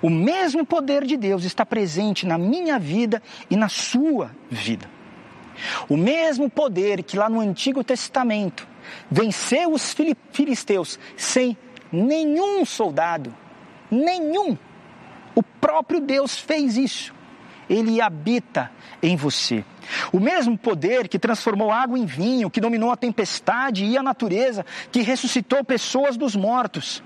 O 0.00 0.10
mesmo 0.10 0.64
poder 0.64 1.04
de 1.04 1.16
Deus 1.16 1.44
está 1.44 1.64
presente 1.64 2.26
na 2.26 2.36
minha 2.38 2.78
vida 2.78 3.22
e 3.50 3.56
na 3.56 3.68
sua 3.68 4.30
vida. 4.50 4.88
O 5.88 5.96
mesmo 5.96 6.50
poder 6.50 7.02
que 7.02 7.16
lá 7.16 7.28
no 7.28 7.40
Antigo 7.40 7.84
Testamento 7.84 8.66
venceu 9.10 9.72
os 9.72 9.94
filisteus 10.32 10.98
sem 11.16 11.56
nenhum 11.90 12.64
soldado, 12.64 13.34
nenhum. 13.90 14.56
O 15.34 15.42
próprio 15.42 16.00
Deus 16.00 16.38
fez 16.38 16.76
isso. 16.76 17.14
Ele 17.68 18.00
habita 18.00 18.70
em 19.02 19.16
você. 19.16 19.64
O 20.12 20.20
mesmo 20.20 20.58
poder 20.58 21.08
que 21.08 21.18
transformou 21.18 21.70
água 21.70 21.98
em 21.98 22.04
vinho, 22.04 22.50
que 22.50 22.60
dominou 22.60 22.90
a 22.90 22.96
tempestade 22.96 23.84
e 23.84 23.96
a 23.96 24.02
natureza, 24.02 24.64
que 24.90 25.02
ressuscitou 25.02 25.64
pessoas 25.64 26.16
dos 26.16 26.36
mortos. 26.36 27.02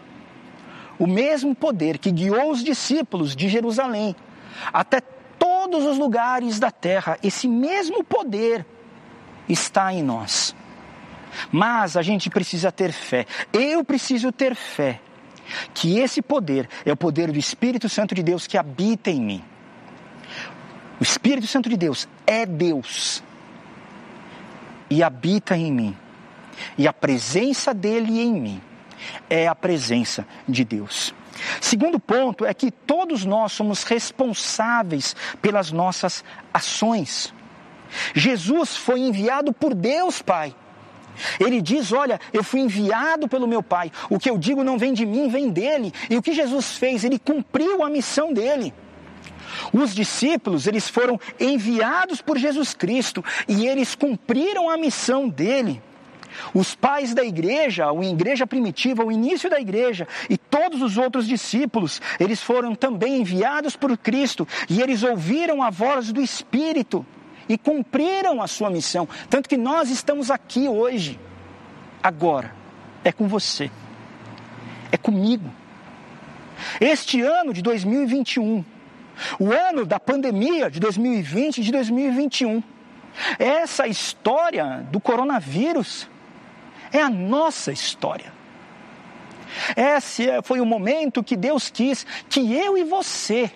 O 0.99 1.07
mesmo 1.07 1.55
poder 1.55 1.99
que 1.99 2.11
guiou 2.11 2.51
os 2.51 2.65
discípulos 2.65 3.37
de 3.37 3.49
Jerusalém 3.49 4.17
até 4.73 5.01
todos 5.39 5.85
os 5.85 5.99
lugares 5.99 6.59
da 6.59 6.71
terra. 6.71 7.19
Esse 7.23 7.47
mesmo 7.47 8.03
poder 8.03 8.67
está 9.49 9.93
em 9.93 10.03
nós. 10.03 10.55
Mas 11.51 11.97
a 11.97 12.03
gente 12.03 12.31
precisa 12.31 12.71
ter 12.73 12.93
fé. 12.93 13.27
Eu 13.53 13.85
preciso 13.85 14.33
ter 14.33 14.55
fé 14.55 15.01
que 15.73 15.99
esse 15.99 16.21
poder 16.21 16.69
é 16.85 16.93
o 16.93 16.97
poder 16.97 17.31
do 17.31 17.39
Espírito 17.39 17.89
Santo 17.89 18.15
de 18.15 18.23
Deus 18.23 18.47
que 18.47 18.59
habita 18.59 19.11
em 19.11 19.21
mim. 19.21 19.45
O 21.01 21.03
Espírito 21.03 21.47
Santo 21.47 21.69
de 21.69 21.77
Deus 21.77 22.09
é 22.27 22.47
Deus 22.47 23.23
e 24.91 25.03
habita 25.03 25.57
em 25.57 25.73
mim. 25.73 25.97
E 26.79 26.89
a 26.89 26.93
presença 26.93 27.75
dele 27.75 28.21
em 28.21 28.33
mim 28.33 28.63
é 29.29 29.47
a 29.47 29.55
presença 29.55 30.27
de 30.49 30.65
Deus. 30.65 31.15
Segundo 31.61 32.01
ponto 32.01 32.47
é 32.47 32.55
que 32.55 32.71
todos 32.71 33.25
nós 33.25 33.53
somos 33.53 33.83
responsáveis 33.83 35.15
pelas 35.43 35.71
nossas 35.71 36.25
ações. 36.53 37.33
Jesus 38.15 38.75
foi 38.77 39.01
enviado 39.01 39.53
por 39.53 39.75
Deus 39.75 40.23
Pai 40.23 40.55
ele 41.41 41.61
diz: 41.61 41.93
Olha, 41.93 42.21
eu 42.33 42.43
fui 42.43 42.61
enviado 42.61 43.29
pelo 43.29 43.47
meu 43.47 43.63
Pai. 43.63 43.91
O 44.11 44.19
que 44.19 44.31
eu 44.31 44.39
digo 44.39 44.65
não 44.65 44.79
vem 44.79 44.93
de 44.93 45.07
mim, 45.07 45.29
vem 45.29 45.51
dele. 45.51 45.93
E 46.09 46.17
o 46.17 46.23
que 46.23 46.33
Jesus 46.33 46.73
fez? 46.77 47.05
Ele 47.05 47.19
cumpriu 47.19 47.83
a 47.83 47.91
missão 47.91 48.33
dele. 48.33 48.73
Os 49.73 49.95
discípulos, 49.95 50.67
eles 50.67 50.89
foram 50.89 51.19
enviados 51.41 52.21
por 52.21 52.39
Jesus 52.39 52.75
Cristo 52.75 53.25
e 53.49 53.67
eles 53.67 53.95
cumpriram 53.95 54.69
a 54.69 54.77
missão 54.77 55.29
dele. 55.29 55.83
Os 56.53 56.75
pais 56.75 57.15
da 57.15 57.25
igreja, 57.25 57.91
a 57.91 58.05
igreja 58.05 58.47
primitiva, 58.47 59.05
o 59.05 59.11
início 59.11 59.49
da 59.49 59.59
igreja 59.59 60.07
e 60.29 60.37
todos 60.37 60.83
os 60.83 60.99
outros 60.99 61.27
discípulos, 61.27 62.01
eles 62.21 62.43
foram 62.43 62.75
também 62.75 63.21
enviados 63.21 63.75
por 63.75 63.97
Cristo 63.97 64.47
e 64.69 64.83
eles 64.83 65.03
ouviram 65.03 65.63
a 65.63 65.71
voz 65.71 66.13
do 66.13 66.21
Espírito 66.21 67.05
e 67.49 67.57
cumpriram 67.57 68.43
a 68.43 68.47
sua 68.47 68.71
missão. 68.71 69.09
Tanto 69.29 69.49
que 69.49 69.57
nós 69.57 69.91
estamos 69.91 70.31
aqui 70.31 70.69
hoje. 70.69 71.19
Agora, 72.03 72.55
é 73.05 73.13
com 73.13 73.27
você, 73.27 73.71
é 74.91 74.97
comigo. 74.97 75.51
Este 76.81 77.21
ano 77.21 77.53
de 77.53 77.63
2021, 77.63 78.65
o 79.39 79.53
ano 79.53 79.85
da 79.85 80.01
pandemia 80.01 80.71
de 80.71 80.81
2020 80.81 81.59
e 81.59 81.63
de 81.63 81.73
2021, 81.73 82.63
essa 83.39 83.87
história 83.87 84.87
do 84.91 85.01
coronavírus 85.01 86.09
é 86.93 87.01
a 87.01 87.11
nossa 87.11 87.73
história. 87.73 88.33
Esse 89.77 90.27
foi 90.43 90.61
o 90.61 90.67
momento 90.67 91.25
que 91.25 91.37
Deus 91.37 91.71
quis 91.71 92.07
que 92.29 92.55
eu 92.55 92.77
e 92.77 92.85
você 92.85 93.51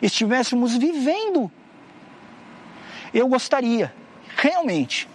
estivéssemos 0.00 0.76
vivendo 0.76 1.50
eu 3.12 3.28
gostaria, 3.28 3.92
realmente, 4.36 5.08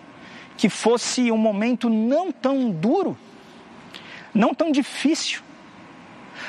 que 0.58 0.70
fosse 0.70 1.32
um 1.32 1.38
momento 1.38 1.90
não 1.90 2.32
tão 2.32 2.70
duro, 2.70 3.18
não 4.34 4.54
tão 4.54 4.72
difícil, 4.72 5.42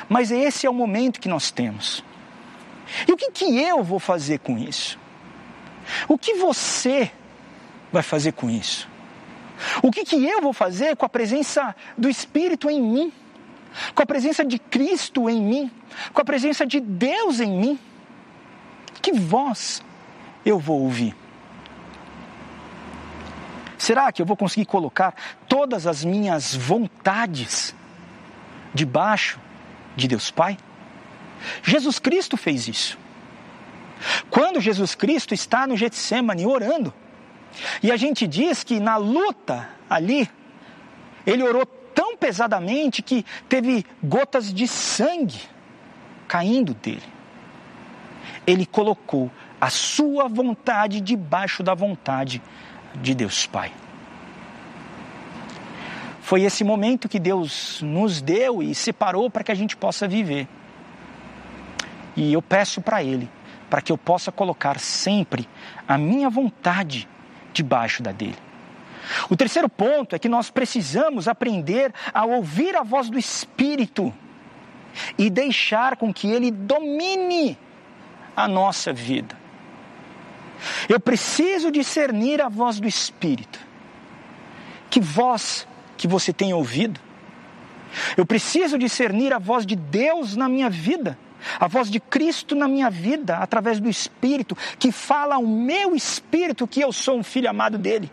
mas 0.07 0.31
esse 0.31 0.65
é 0.65 0.69
o 0.69 0.73
momento 0.73 1.19
que 1.19 1.27
nós 1.27 1.51
temos. 1.51 2.03
E 3.07 3.11
o 3.11 3.17
que, 3.17 3.31
que 3.31 3.57
eu 3.57 3.83
vou 3.83 3.99
fazer 3.99 4.39
com 4.39 4.57
isso? 4.57 4.97
O 6.07 6.17
que 6.17 6.35
você 6.35 7.11
vai 7.91 8.03
fazer 8.03 8.33
com 8.33 8.49
isso? 8.49 8.87
O 9.83 9.91
que, 9.91 10.03
que 10.05 10.15
eu 10.25 10.41
vou 10.41 10.53
fazer 10.53 10.95
com 10.95 11.05
a 11.05 11.09
presença 11.09 11.75
do 11.97 12.09
Espírito 12.09 12.69
em 12.69 12.81
mim? 12.81 13.13
Com 13.93 14.01
a 14.01 14.05
presença 14.05 14.43
de 14.43 14.57
Cristo 14.57 15.29
em 15.29 15.41
mim? 15.41 15.71
Com 16.13 16.21
a 16.21 16.25
presença 16.25 16.65
de 16.65 16.79
Deus 16.79 17.39
em 17.39 17.51
mim? 17.51 17.79
Que 19.01 19.11
voz 19.11 19.83
eu 20.45 20.57
vou 20.57 20.81
ouvir? 20.81 21.15
Será 23.89 24.11
que 24.11 24.21
eu 24.21 24.25
vou 24.27 24.37
conseguir 24.37 24.67
colocar 24.67 25.15
todas 25.47 25.87
as 25.87 26.05
minhas 26.05 26.53
vontades 26.53 27.73
debaixo 28.71 29.39
de 29.95 30.07
Deus 30.07 30.29
Pai? 30.29 30.59
Jesus 31.63 31.97
Cristo 31.97 32.37
fez 32.37 32.67
isso. 32.67 32.99
Quando 34.29 34.61
Jesus 34.61 34.93
Cristo 34.93 35.33
está 35.33 35.65
no 35.65 35.75
Getsemane 35.75 36.45
orando, 36.45 36.93
e 37.81 37.91
a 37.91 37.97
gente 37.97 38.27
diz 38.27 38.63
que 38.63 38.79
na 38.79 38.95
luta 38.95 39.67
ali, 39.89 40.29
ele 41.25 41.41
orou 41.41 41.65
tão 41.65 42.15
pesadamente 42.15 43.01
que 43.01 43.25
teve 43.49 43.83
gotas 44.03 44.53
de 44.53 44.67
sangue 44.67 45.41
caindo 46.27 46.75
dele. 46.75 47.01
Ele 48.45 48.67
colocou 48.67 49.31
a 49.59 49.71
sua 49.71 50.27
vontade 50.27 51.01
debaixo 51.01 51.63
da 51.63 51.73
vontade 51.73 52.39
de 52.95 53.13
Deus 53.13 53.45
Pai. 53.45 53.71
Foi 56.21 56.43
esse 56.43 56.63
momento 56.63 57.09
que 57.09 57.19
Deus 57.19 57.81
nos 57.81 58.21
deu 58.21 58.61
e 58.61 58.75
separou 58.75 59.29
para 59.29 59.43
que 59.43 59.51
a 59.51 59.55
gente 59.55 59.75
possa 59.75 60.07
viver. 60.07 60.47
E 62.15 62.31
eu 62.33 62.41
peço 62.41 62.81
para 62.81 63.03
Ele, 63.03 63.29
para 63.69 63.81
que 63.81 63.91
eu 63.91 63.97
possa 63.97 64.31
colocar 64.31 64.79
sempre 64.79 65.47
a 65.87 65.97
minha 65.97 66.29
vontade 66.29 67.07
debaixo 67.51 68.03
da 68.03 68.11
dele. 68.11 68.37
O 69.29 69.35
terceiro 69.35 69.67
ponto 69.67 70.15
é 70.15 70.19
que 70.19 70.29
nós 70.29 70.49
precisamos 70.49 71.27
aprender 71.27 71.93
a 72.13 72.25
ouvir 72.25 72.75
a 72.75 72.83
voz 72.83 73.09
do 73.09 73.17
Espírito 73.17 74.13
e 75.17 75.29
deixar 75.29 75.97
com 75.97 76.13
que 76.13 76.29
ele 76.29 76.51
domine 76.51 77.57
a 78.35 78.47
nossa 78.47 78.93
vida. 78.93 79.35
Eu 80.87 80.99
preciso 80.99 81.71
discernir 81.71 82.41
a 82.41 82.49
voz 82.49 82.79
do 82.79 82.87
Espírito. 82.87 83.59
Que 84.89 84.99
voz 84.99 85.67
que 85.97 86.07
você 86.07 86.33
tem 86.33 86.53
ouvido? 86.53 86.99
Eu 88.15 88.25
preciso 88.25 88.77
discernir 88.77 89.33
a 89.33 89.39
voz 89.39 89.65
de 89.65 89.75
Deus 89.75 90.35
na 90.35 90.47
minha 90.47 90.69
vida, 90.69 91.17
a 91.59 91.67
voz 91.67 91.89
de 91.89 91.99
Cristo 91.99 92.55
na 92.55 92.67
minha 92.67 92.89
vida, 92.89 93.37
através 93.37 93.79
do 93.79 93.89
Espírito, 93.89 94.57
que 94.77 94.91
fala 94.91 95.35
ao 95.35 95.45
meu 95.45 95.95
espírito 95.95 96.67
que 96.67 96.81
eu 96.81 96.91
sou 96.91 97.17
um 97.17 97.23
filho 97.23 97.49
amado 97.49 97.77
dele. 97.77 98.11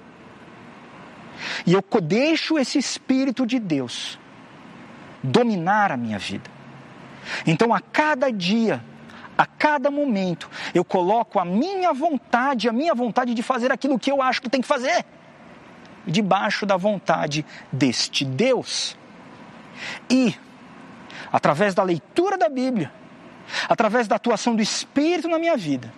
E 1.66 1.72
eu 1.74 1.82
deixo 2.00 2.58
esse 2.58 2.78
Espírito 2.78 3.46
de 3.46 3.58
Deus 3.58 4.18
dominar 5.22 5.92
a 5.92 5.96
minha 5.96 6.18
vida. 6.18 6.50
Então, 7.46 7.74
a 7.74 7.80
cada 7.80 8.30
dia, 8.30 8.82
a 9.36 9.44
cada 9.44 9.90
momento, 9.90 10.48
eu 10.74 10.84
coloco 10.84 11.38
a 11.38 11.44
minha 11.44 11.92
vontade, 11.92 12.68
a 12.68 12.72
minha 12.72 12.94
vontade 12.94 13.34
de 13.34 13.42
fazer 13.42 13.70
aquilo 13.70 13.98
que 13.98 14.10
eu 14.10 14.22
acho 14.22 14.40
que 14.40 14.48
tem 14.48 14.60
que 14.60 14.66
fazer, 14.66 15.04
debaixo 16.06 16.64
da 16.64 16.76
vontade 16.76 17.44
deste 17.70 18.24
Deus. 18.24 18.96
E, 20.08 20.34
através 21.32 21.74
da 21.74 21.82
leitura 21.82 22.38
da 22.38 22.48
Bíblia, 22.48 22.92
através 23.68 24.08
da 24.08 24.16
atuação 24.16 24.56
do 24.56 24.62
Espírito 24.62 25.28
na 25.28 25.38
minha 25.38 25.56
vida, 25.56 25.92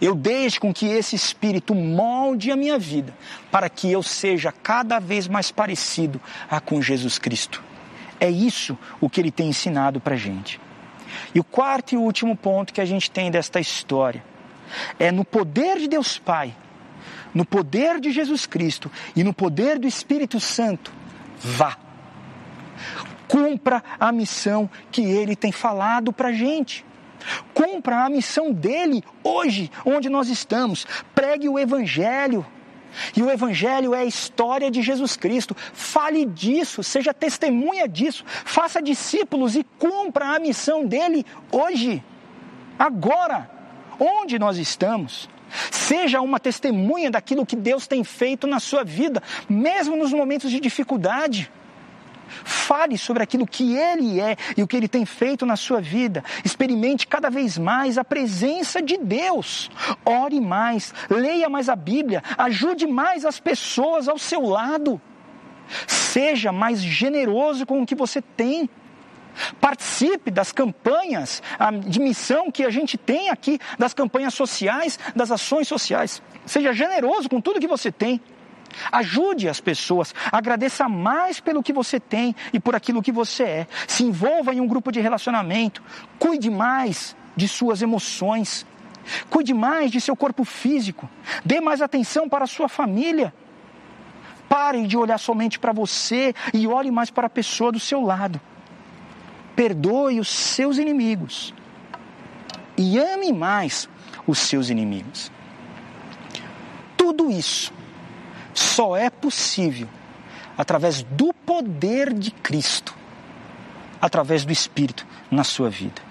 eu 0.00 0.14
deixo 0.14 0.60
com 0.60 0.72
que 0.72 0.86
esse 0.86 1.14
Espírito 1.14 1.74
molde 1.74 2.50
a 2.50 2.56
minha 2.56 2.78
vida, 2.78 3.14
para 3.50 3.68
que 3.68 3.90
eu 3.90 4.02
seja 4.02 4.52
cada 4.52 4.98
vez 4.98 5.28
mais 5.28 5.50
parecido 5.50 6.20
a 6.50 6.60
com 6.60 6.80
Jesus 6.80 7.18
Cristo. 7.18 7.62
É 8.18 8.30
isso 8.30 8.78
o 9.00 9.08
que 9.08 9.20
ele 9.20 9.30
tem 9.30 9.48
ensinado 9.48 10.00
para 10.00 10.14
a 10.14 10.18
gente. 10.18 10.60
E 11.34 11.40
o 11.40 11.44
quarto 11.44 11.94
e 11.94 11.96
último 11.96 12.36
ponto 12.36 12.72
que 12.72 12.80
a 12.80 12.84
gente 12.84 13.10
tem 13.10 13.30
desta 13.30 13.60
história 13.60 14.22
é 14.98 15.10
no 15.10 15.24
poder 15.24 15.78
de 15.78 15.88
Deus 15.88 16.18
Pai, 16.18 16.54
no 17.34 17.44
poder 17.44 18.00
de 18.00 18.10
Jesus 18.10 18.46
Cristo 18.46 18.90
e 19.14 19.24
no 19.24 19.32
poder 19.32 19.78
do 19.78 19.86
Espírito 19.86 20.38
Santo, 20.40 20.92
vá. 21.38 21.76
Cumpra 23.28 23.82
a 23.98 24.10
missão 24.10 24.68
que 24.90 25.02
ele 25.02 25.36
tem 25.36 25.52
falado 25.52 26.12
para 26.12 26.28
a 26.28 26.32
gente. 26.32 26.84
Cumpra 27.54 28.04
a 28.04 28.08
missão 28.08 28.52
dele 28.52 29.04
hoje, 29.22 29.70
onde 29.84 30.08
nós 30.08 30.28
estamos. 30.28 30.86
Pregue 31.14 31.48
o 31.48 31.58
Evangelho 31.58 32.44
e 33.16 33.22
o 33.22 33.30
Evangelho 33.30 33.94
é 33.94 34.00
a 34.00 34.04
história 34.04 34.70
de 34.70 34.82
Jesus 34.82 35.16
Cristo. 35.16 35.56
Fale 35.72 36.24
disso, 36.24 36.82
seja 36.82 37.14
testemunha 37.14 37.88
disso, 37.88 38.24
faça 38.26 38.82
discípulos 38.82 39.56
e 39.56 39.64
cumpra 39.78 40.36
a 40.36 40.38
missão 40.38 40.86
dele 40.86 41.24
hoje, 41.50 42.02
agora, 42.78 43.50
onde 43.98 44.38
nós 44.38 44.58
estamos. 44.58 45.28
Seja 45.70 46.20
uma 46.20 46.38
testemunha 46.38 47.10
daquilo 47.10 47.44
que 47.44 47.56
Deus 47.56 47.86
tem 47.86 48.04
feito 48.04 48.46
na 48.46 48.60
sua 48.60 48.84
vida, 48.84 49.22
mesmo 49.48 49.96
nos 49.96 50.12
momentos 50.12 50.50
de 50.50 50.60
dificuldade. 50.60 51.50
Fale 52.44 52.96
sobre 52.96 53.22
aquilo 53.22 53.46
que 53.46 53.76
Ele 53.76 54.20
é 54.20 54.36
e 54.56 54.62
o 54.62 54.66
que 54.66 54.76
Ele 54.76 54.88
tem 54.88 55.04
feito 55.04 55.44
na 55.44 55.56
sua 55.56 55.80
vida. 55.80 56.24
Experimente 56.44 57.06
cada 57.06 57.28
vez 57.28 57.58
mais 57.58 57.98
a 57.98 58.04
presença 58.04 58.80
de 58.80 58.96
Deus. 58.96 59.70
Ore 60.04 60.40
mais, 60.40 60.94
leia 61.08 61.48
mais 61.48 61.68
a 61.68 61.76
Bíblia, 61.76 62.22
ajude 62.38 62.86
mais 62.86 63.24
as 63.24 63.40
pessoas 63.40 64.08
ao 64.08 64.18
seu 64.18 64.42
lado. 64.42 65.00
Seja 65.86 66.52
mais 66.52 66.82
generoso 66.82 67.66
com 67.66 67.82
o 67.82 67.86
que 67.86 67.94
você 67.94 68.20
tem. 68.20 68.68
Participe 69.60 70.30
das 70.30 70.52
campanhas 70.52 71.42
de 71.86 72.00
missão 72.00 72.50
que 72.50 72.64
a 72.64 72.70
gente 72.70 72.98
tem 72.98 73.30
aqui, 73.30 73.58
das 73.78 73.94
campanhas 73.94 74.34
sociais, 74.34 74.98
das 75.14 75.30
ações 75.30 75.68
sociais. 75.68 76.20
Seja 76.44 76.72
generoso 76.72 77.28
com 77.28 77.40
tudo 77.40 77.60
que 77.60 77.68
você 77.68 77.92
tem. 77.92 78.20
Ajude 78.90 79.48
as 79.48 79.60
pessoas, 79.60 80.14
agradeça 80.30 80.88
mais 80.88 81.40
pelo 81.40 81.62
que 81.62 81.72
você 81.72 81.98
tem 81.98 82.34
e 82.52 82.60
por 82.60 82.74
aquilo 82.74 83.02
que 83.02 83.12
você 83.12 83.42
é. 83.42 83.66
Se 83.86 84.04
envolva 84.04 84.54
em 84.54 84.60
um 84.60 84.66
grupo 84.66 84.90
de 84.90 85.00
relacionamento, 85.00 85.82
cuide 86.18 86.50
mais 86.50 87.16
de 87.36 87.48
suas 87.48 87.82
emoções, 87.82 88.66
cuide 89.28 89.54
mais 89.54 89.90
de 89.90 90.00
seu 90.00 90.16
corpo 90.16 90.44
físico, 90.44 91.08
dê 91.44 91.60
mais 91.60 91.82
atenção 91.82 92.28
para 92.28 92.44
a 92.44 92.48
sua 92.48 92.68
família. 92.68 93.32
Pare 94.48 94.84
de 94.86 94.96
olhar 94.96 95.18
somente 95.18 95.58
para 95.58 95.72
você 95.72 96.34
e 96.52 96.66
olhe 96.66 96.90
mais 96.90 97.08
para 97.08 97.28
a 97.28 97.30
pessoa 97.30 97.70
do 97.70 97.78
seu 97.78 98.00
lado. 98.00 98.40
Perdoe 99.54 100.18
os 100.18 100.28
seus 100.28 100.76
inimigos 100.76 101.54
e 102.76 102.98
ame 102.98 103.32
mais 103.32 103.88
os 104.26 104.38
seus 104.38 104.68
inimigos. 104.68 105.30
Tudo 106.96 107.30
isso 107.30 107.72
só 108.54 108.96
é 108.96 109.10
possível 109.10 109.88
através 110.56 111.02
do 111.02 111.32
poder 111.32 112.12
de 112.12 112.30
Cristo, 112.30 112.94
através 114.00 114.44
do 114.44 114.52
Espírito 114.52 115.06
na 115.30 115.44
sua 115.44 115.70
vida. 115.70 116.02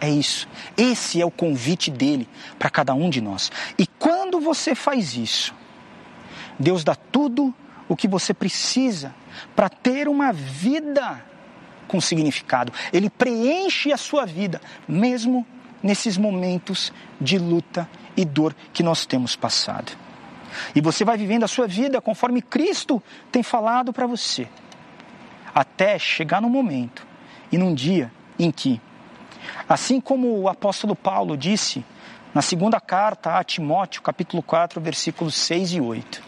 É 0.00 0.10
isso. 0.10 0.46
Esse 0.76 1.20
é 1.20 1.24
o 1.24 1.30
convite 1.30 1.90
dele 1.90 2.28
para 2.58 2.68
cada 2.68 2.92
um 2.94 3.08
de 3.08 3.20
nós. 3.20 3.50
E 3.78 3.86
quando 3.86 4.38
você 4.40 4.74
faz 4.74 5.16
isso, 5.16 5.54
Deus 6.58 6.84
dá 6.84 6.94
tudo 6.94 7.54
o 7.88 7.96
que 7.96 8.08
você 8.08 8.34
precisa 8.34 9.14
para 9.54 9.68
ter 9.68 10.08
uma 10.08 10.32
vida 10.32 11.24
com 11.88 12.00
significado. 12.00 12.72
Ele 12.92 13.08
preenche 13.08 13.92
a 13.92 13.96
sua 13.96 14.24
vida, 14.24 14.60
mesmo 14.86 15.46
nesses 15.82 16.16
momentos 16.16 16.92
de 17.20 17.38
luta 17.38 17.88
e 18.16 18.24
dor 18.24 18.54
que 18.72 18.82
nós 18.82 19.06
temos 19.06 19.36
passado. 19.36 20.03
E 20.74 20.80
você 20.80 21.04
vai 21.04 21.16
vivendo 21.16 21.44
a 21.44 21.48
sua 21.48 21.66
vida 21.66 22.00
conforme 22.00 22.42
Cristo 22.42 23.02
tem 23.30 23.42
falado 23.42 23.92
para 23.92 24.06
você, 24.06 24.48
até 25.54 25.98
chegar 25.98 26.40
no 26.40 26.48
momento 26.48 27.06
e 27.50 27.58
num 27.58 27.74
dia 27.74 28.10
em 28.38 28.50
que, 28.50 28.80
assim 29.68 30.00
como 30.00 30.40
o 30.40 30.48
apóstolo 30.48 30.96
Paulo 30.96 31.36
disse 31.36 31.84
na 32.34 32.42
segunda 32.42 32.80
carta 32.80 33.38
a 33.38 33.44
Timóteo, 33.44 34.02
capítulo 34.02 34.42
4, 34.42 34.80
versículos 34.80 35.34
6 35.36 35.74
e 35.74 35.80
8, 35.80 36.22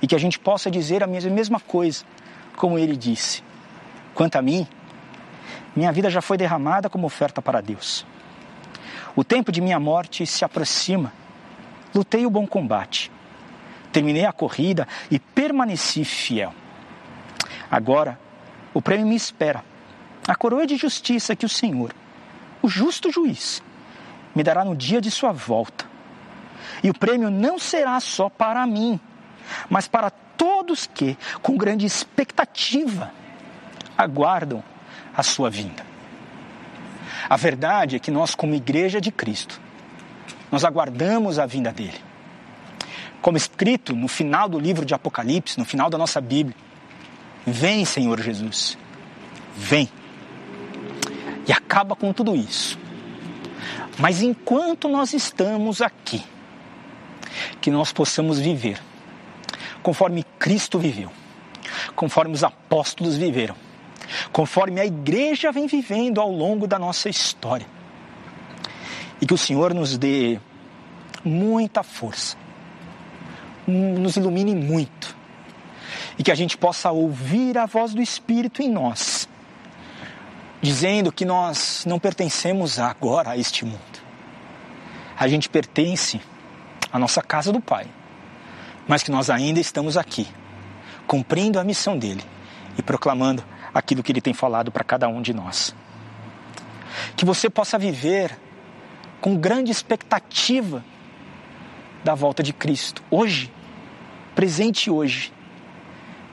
e 0.00 0.06
que 0.06 0.14
a 0.14 0.18
gente 0.18 0.38
possa 0.38 0.70
dizer 0.70 1.02
a 1.02 1.06
mesma 1.06 1.60
coisa, 1.60 2.04
como 2.56 2.78
ele 2.78 2.96
disse: 2.96 3.42
Quanto 4.14 4.36
a 4.36 4.42
mim, 4.42 4.66
minha 5.74 5.92
vida 5.92 6.08
já 6.08 6.22
foi 6.22 6.38
derramada 6.38 6.88
como 6.88 7.06
oferta 7.06 7.42
para 7.42 7.60
Deus. 7.60 8.06
O 9.14 9.22
tempo 9.22 9.52
de 9.52 9.60
minha 9.60 9.78
morte 9.78 10.26
se 10.26 10.44
aproxima. 10.44 11.12
Lutei 11.94 12.26
o 12.26 12.30
bom 12.30 12.46
combate 12.46 13.10
terminei 13.96 14.26
a 14.26 14.32
corrida 14.32 14.86
e 15.10 15.18
permaneci 15.18 16.04
fiel. 16.04 16.52
Agora, 17.70 18.18
o 18.74 18.82
prêmio 18.82 19.06
me 19.06 19.16
espera. 19.16 19.64
A 20.28 20.34
coroa 20.34 20.66
de 20.66 20.76
justiça 20.76 21.34
que 21.34 21.46
o 21.46 21.48
Senhor, 21.48 21.94
o 22.60 22.68
justo 22.68 23.10
juiz, 23.10 23.62
me 24.34 24.42
dará 24.42 24.66
no 24.66 24.76
dia 24.76 25.00
de 25.00 25.10
sua 25.10 25.32
volta. 25.32 25.86
E 26.82 26.90
o 26.90 26.94
prêmio 26.94 27.30
não 27.30 27.58
será 27.58 27.98
só 27.98 28.28
para 28.28 28.66
mim, 28.66 29.00
mas 29.70 29.88
para 29.88 30.10
todos 30.10 30.86
que, 30.86 31.16
com 31.40 31.56
grande 31.56 31.86
expectativa, 31.86 33.10
aguardam 33.96 34.62
a 35.16 35.22
sua 35.22 35.48
vinda. 35.48 35.86
A 37.30 37.36
verdade 37.38 37.96
é 37.96 37.98
que 37.98 38.10
nós, 38.10 38.34
como 38.34 38.54
igreja 38.54 39.00
de 39.00 39.10
Cristo, 39.10 39.58
nós 40.52 40.66
aguardamos 40.66 41.38
a 41.38 41.46
vinda 41.46 41.72
dele 41.72 42.04
como 43.26 43.36
escrito 43.36 43.92
no 43.92 44.06
final 44.06 44.48
do 44.48 44.56
livro 44.56 44.86
de 44.86 44.94
Apocalipse, 44.94 45.58
no 45.58 45.64
final 45.64 45.90
da 45.90 45.98
nossa 45.98 46.20
Bíblia. 46.20 46.54
Vem, 47.44 47.84
Senhor 47.84 48.20
Jesus, 48.20 48.78
vem. 49.56 49.88
E 51.44 51.50
acaba 51.50 51.96
com 51.96 52.12
tudo 52.12 52.36
isso. 52.36 52.78
Mas 53.98 54.22
enquanto 54.22 54.86
nós 54.86 55.12
estamos 55.12 55.82
aqui, 55.82 56.22
que 57.60 57.68
nós 57.68 57.92
possamos 57.92 58.38
viver 58.38 58.80
conforme 59.82 60.22
Cristo 60.38 60.78
viveu, 60.78 61.10
conforme 61.96 62.32
os 62.32 62.44
apóstolos 62.44 63.16
viveram, 63.16 63.56
conforme 64.30 64.80
a 64.80 64.86
igreja 64.86 65.50
vem 65.50 65.66
vivendo 65.66 66.20
ao 66.20 66.30
longo 66.30 66.68
da 66.68 66.78
nossa 66.78 67.08
história. 67.08 67.66
E 69.20 69.26
que 69.26 69.34
o 69.34 69.38
Senhor 69.38 69.74
nos 69.74 69.98
dê 69.98 70.38
muita 71.24 71.82
força 71.82 72.45
nos 73.66 74.16
ilumine 74.16 74.54
muito 74.54 75.16
e 76.18 76.22
que 76.22 76.30
a 76.30 76.34
gente 76.34 76.56
possa 76.56 76.90
ouvir 76.90 77.58
a 77.58 77.66
voz 77.66 77.92
do 77.92 78.00
Espírito 78.00 78.62
em 78.62 78.70
nós, 78.70 79.28
dizendo 80.62 81.12
que 81.12 81.24
nós 81.24 81.84
não 81.86 81.98
pertencemos 81.98 82.78
agora 82.78 83.30
a 83.30 83.36
este 83.36 83.64
mundo. 83.64 84.06
A 85.18 85.28
gente 85.28 85.48
pertence 85.48 86.20
à 86.92 86.98
nossa 86.98 87.22
casa 87.22 87.52
do 87.52 87.60
Pai, 87.60 87.86
mas 88.88 89.02
que 89.02 89.10
nós 89.10 89.28
ainda 89.30 89.60
estamos 89.60 89.96
aqui, 89.96 90.26
cumprindo 91.06 91.58
a 91.58 91.64
missão 91.64 91.98
dele 91.98 92.22
e 92.78 92.82
proclamando 92.82 93.44
aquilo 93.74 94.02
que 94.02 94.12
ele 94.12 94.20
tem 94.20 94.32
falado 94.32 94.70
para 94.70 94.84
cada 94.84 95.08
um 95.08 95.20
de 95.20 95.34
nós. 95.34 95.74
Que 97.14 97.24
você 97.24 97.50
possa 97.50 97.78
viver 97.78 98.38
com 99.20 99.36
grande 99.36 99.70
expectativa 99.70 100.84
da 102.04 102.14
volta 102.14 102.42
de 102.42 102.52
Cristo, 102.52 103.02
hoje 103.10 103.52
presente 104.36 104.90
hoje, 104.90 105.32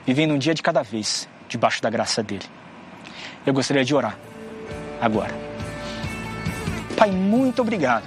vivendo 0.06 0.34
um 0.34 0.38
dia 0.38 0.52
de 0.52 0.62
cada 0.62 0.82
vez, 0.82 1.26
debaixo 1.48 1.80
da 1.80 1.88
graça 1.88 2.22
dele. 2.22 2.44
Eu 3.46 3.54
gostaria 3.54 3.82
de 3.82 3.94
orar 3.94 4.16
agora. 5.00 5.34
Pai, 6.98 7.10
muito 7.10 7.62
obrigado, 7.62 8.06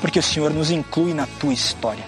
porque 0.00 0.18
o 0.18 0.22
Senhor 0.22 0.50
nos 0.50 0.70
inclui 0.70 1.12
na 1.12 1.26
tua 1.38 1.52
história. 1.52 2.04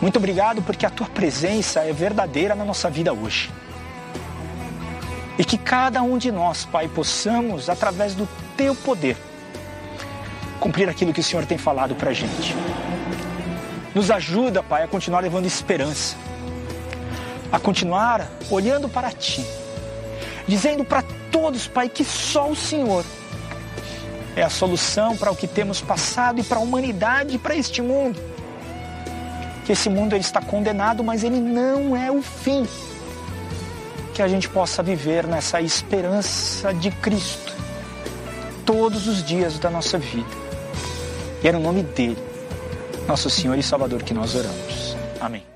Muito 0.00 0.16
obrigado 0.16 0.62
porque 0.62 0.86
a 0.86 0.90
tua 0.90 1.08
presença 1.08 1.80
é 1.80 1.92
verdadeira 1.92 2.54
na 2.54 2.64
nossa 2.64 2.88
vida 2.88 3.12
hoje. 3.12 3.50
E 5.36 5.44
que 5.44 5.58
cada 5.58 6.00
um 6.02 6.16
de 6.16 6.30
nós, 6.30 6.64
Pai, 6.64 6.86
possamos, 6.86 7.68
através 7.68 8.14
do 8.14 8.28
teu 8.56 8.76
poder, 8.76 9.16
cumprir 10.60 10.88
aquilo 10.88 11.12
que 11.12 11.20
o 11.20 11.24
Senhor 11.24 11.44
tem 11.44 11.58
falado 11.58 11.96
para 11.96 12.10
a 12.10 12.14
gente. 12.14 12.54
Nos 13.94 14.10
ajuda, 14.10 14.60
Pai, 14.60 14.82
a 14.82 14.88
continuar 14.88 15.20
levando 15.20 15.46
esperança, 15.46 16.16
a 17.52 17.60
continuar 17.60 18.28
olhando 18.50 18.88
para 18.88 19.12
Ti, 19.12 19.46
dizendo 20.48 20.84
para 20.84 21.04
todos, 21.30 21.68
Pai, 21.68 21.88
que 21.88 22.02
só 22.02 22.50
o 22.50 22.56
Senhor 22.56 23.04
é 24.34 24.42
a 24.42 24.50
solução 24.50 25.16
para 25.16 25.30
o 25.30 25.36
que 25.36 25.46
temos 25.46 25.80
passado 25.80 26.40
e 26.40 26.42
para 26.42 26.58
a 26.58 26.60
humanidade 26.60 27.36
e 27.36 27.38
para 27.38 27.54
este 27.54 27.80
mundo. 27.80 28.20
Que 29.64 29.72
esse 29.72 29.88
mundo 29.88 30.12
ele 30.12 30.24
está 30.24 30.42
condenado, 30.42 31.04
mas 31.04 31.22
ele 31.22 31.38
não 31.38 31.96
é 31.96 32.10
o 32.10 32.20
fim. 32.20 32.66
Que 34.12 34.22
a 34.22 34.28
gente 34.28 34.48
possa 34.48 34.82
viver 34.82 35.24
nessa 35.24 35.60
esperança 35.60 36.74
de 36.74 36.90
Cristo 36.90 37.54
todos 38.66 39.06
os 39.06 39.22
dias 39.22 39.56
da 39.60 39.70
nossa 39.70 39.98
vida. 39.98 40.28
E 41.42 41.46
era 41.46 41.56
o 41.56 41.60
nome 41.60 41.84
dele 41.84 42.33
nosso 43.06 43.28
Senhor 43.30 43.58
e 43.58 43.62
Salvador, 43.62 44.02
que 44.02 44.14
nós 44.14 44.34
oramos. 44.34 44.96
Amém. 45.20 45.53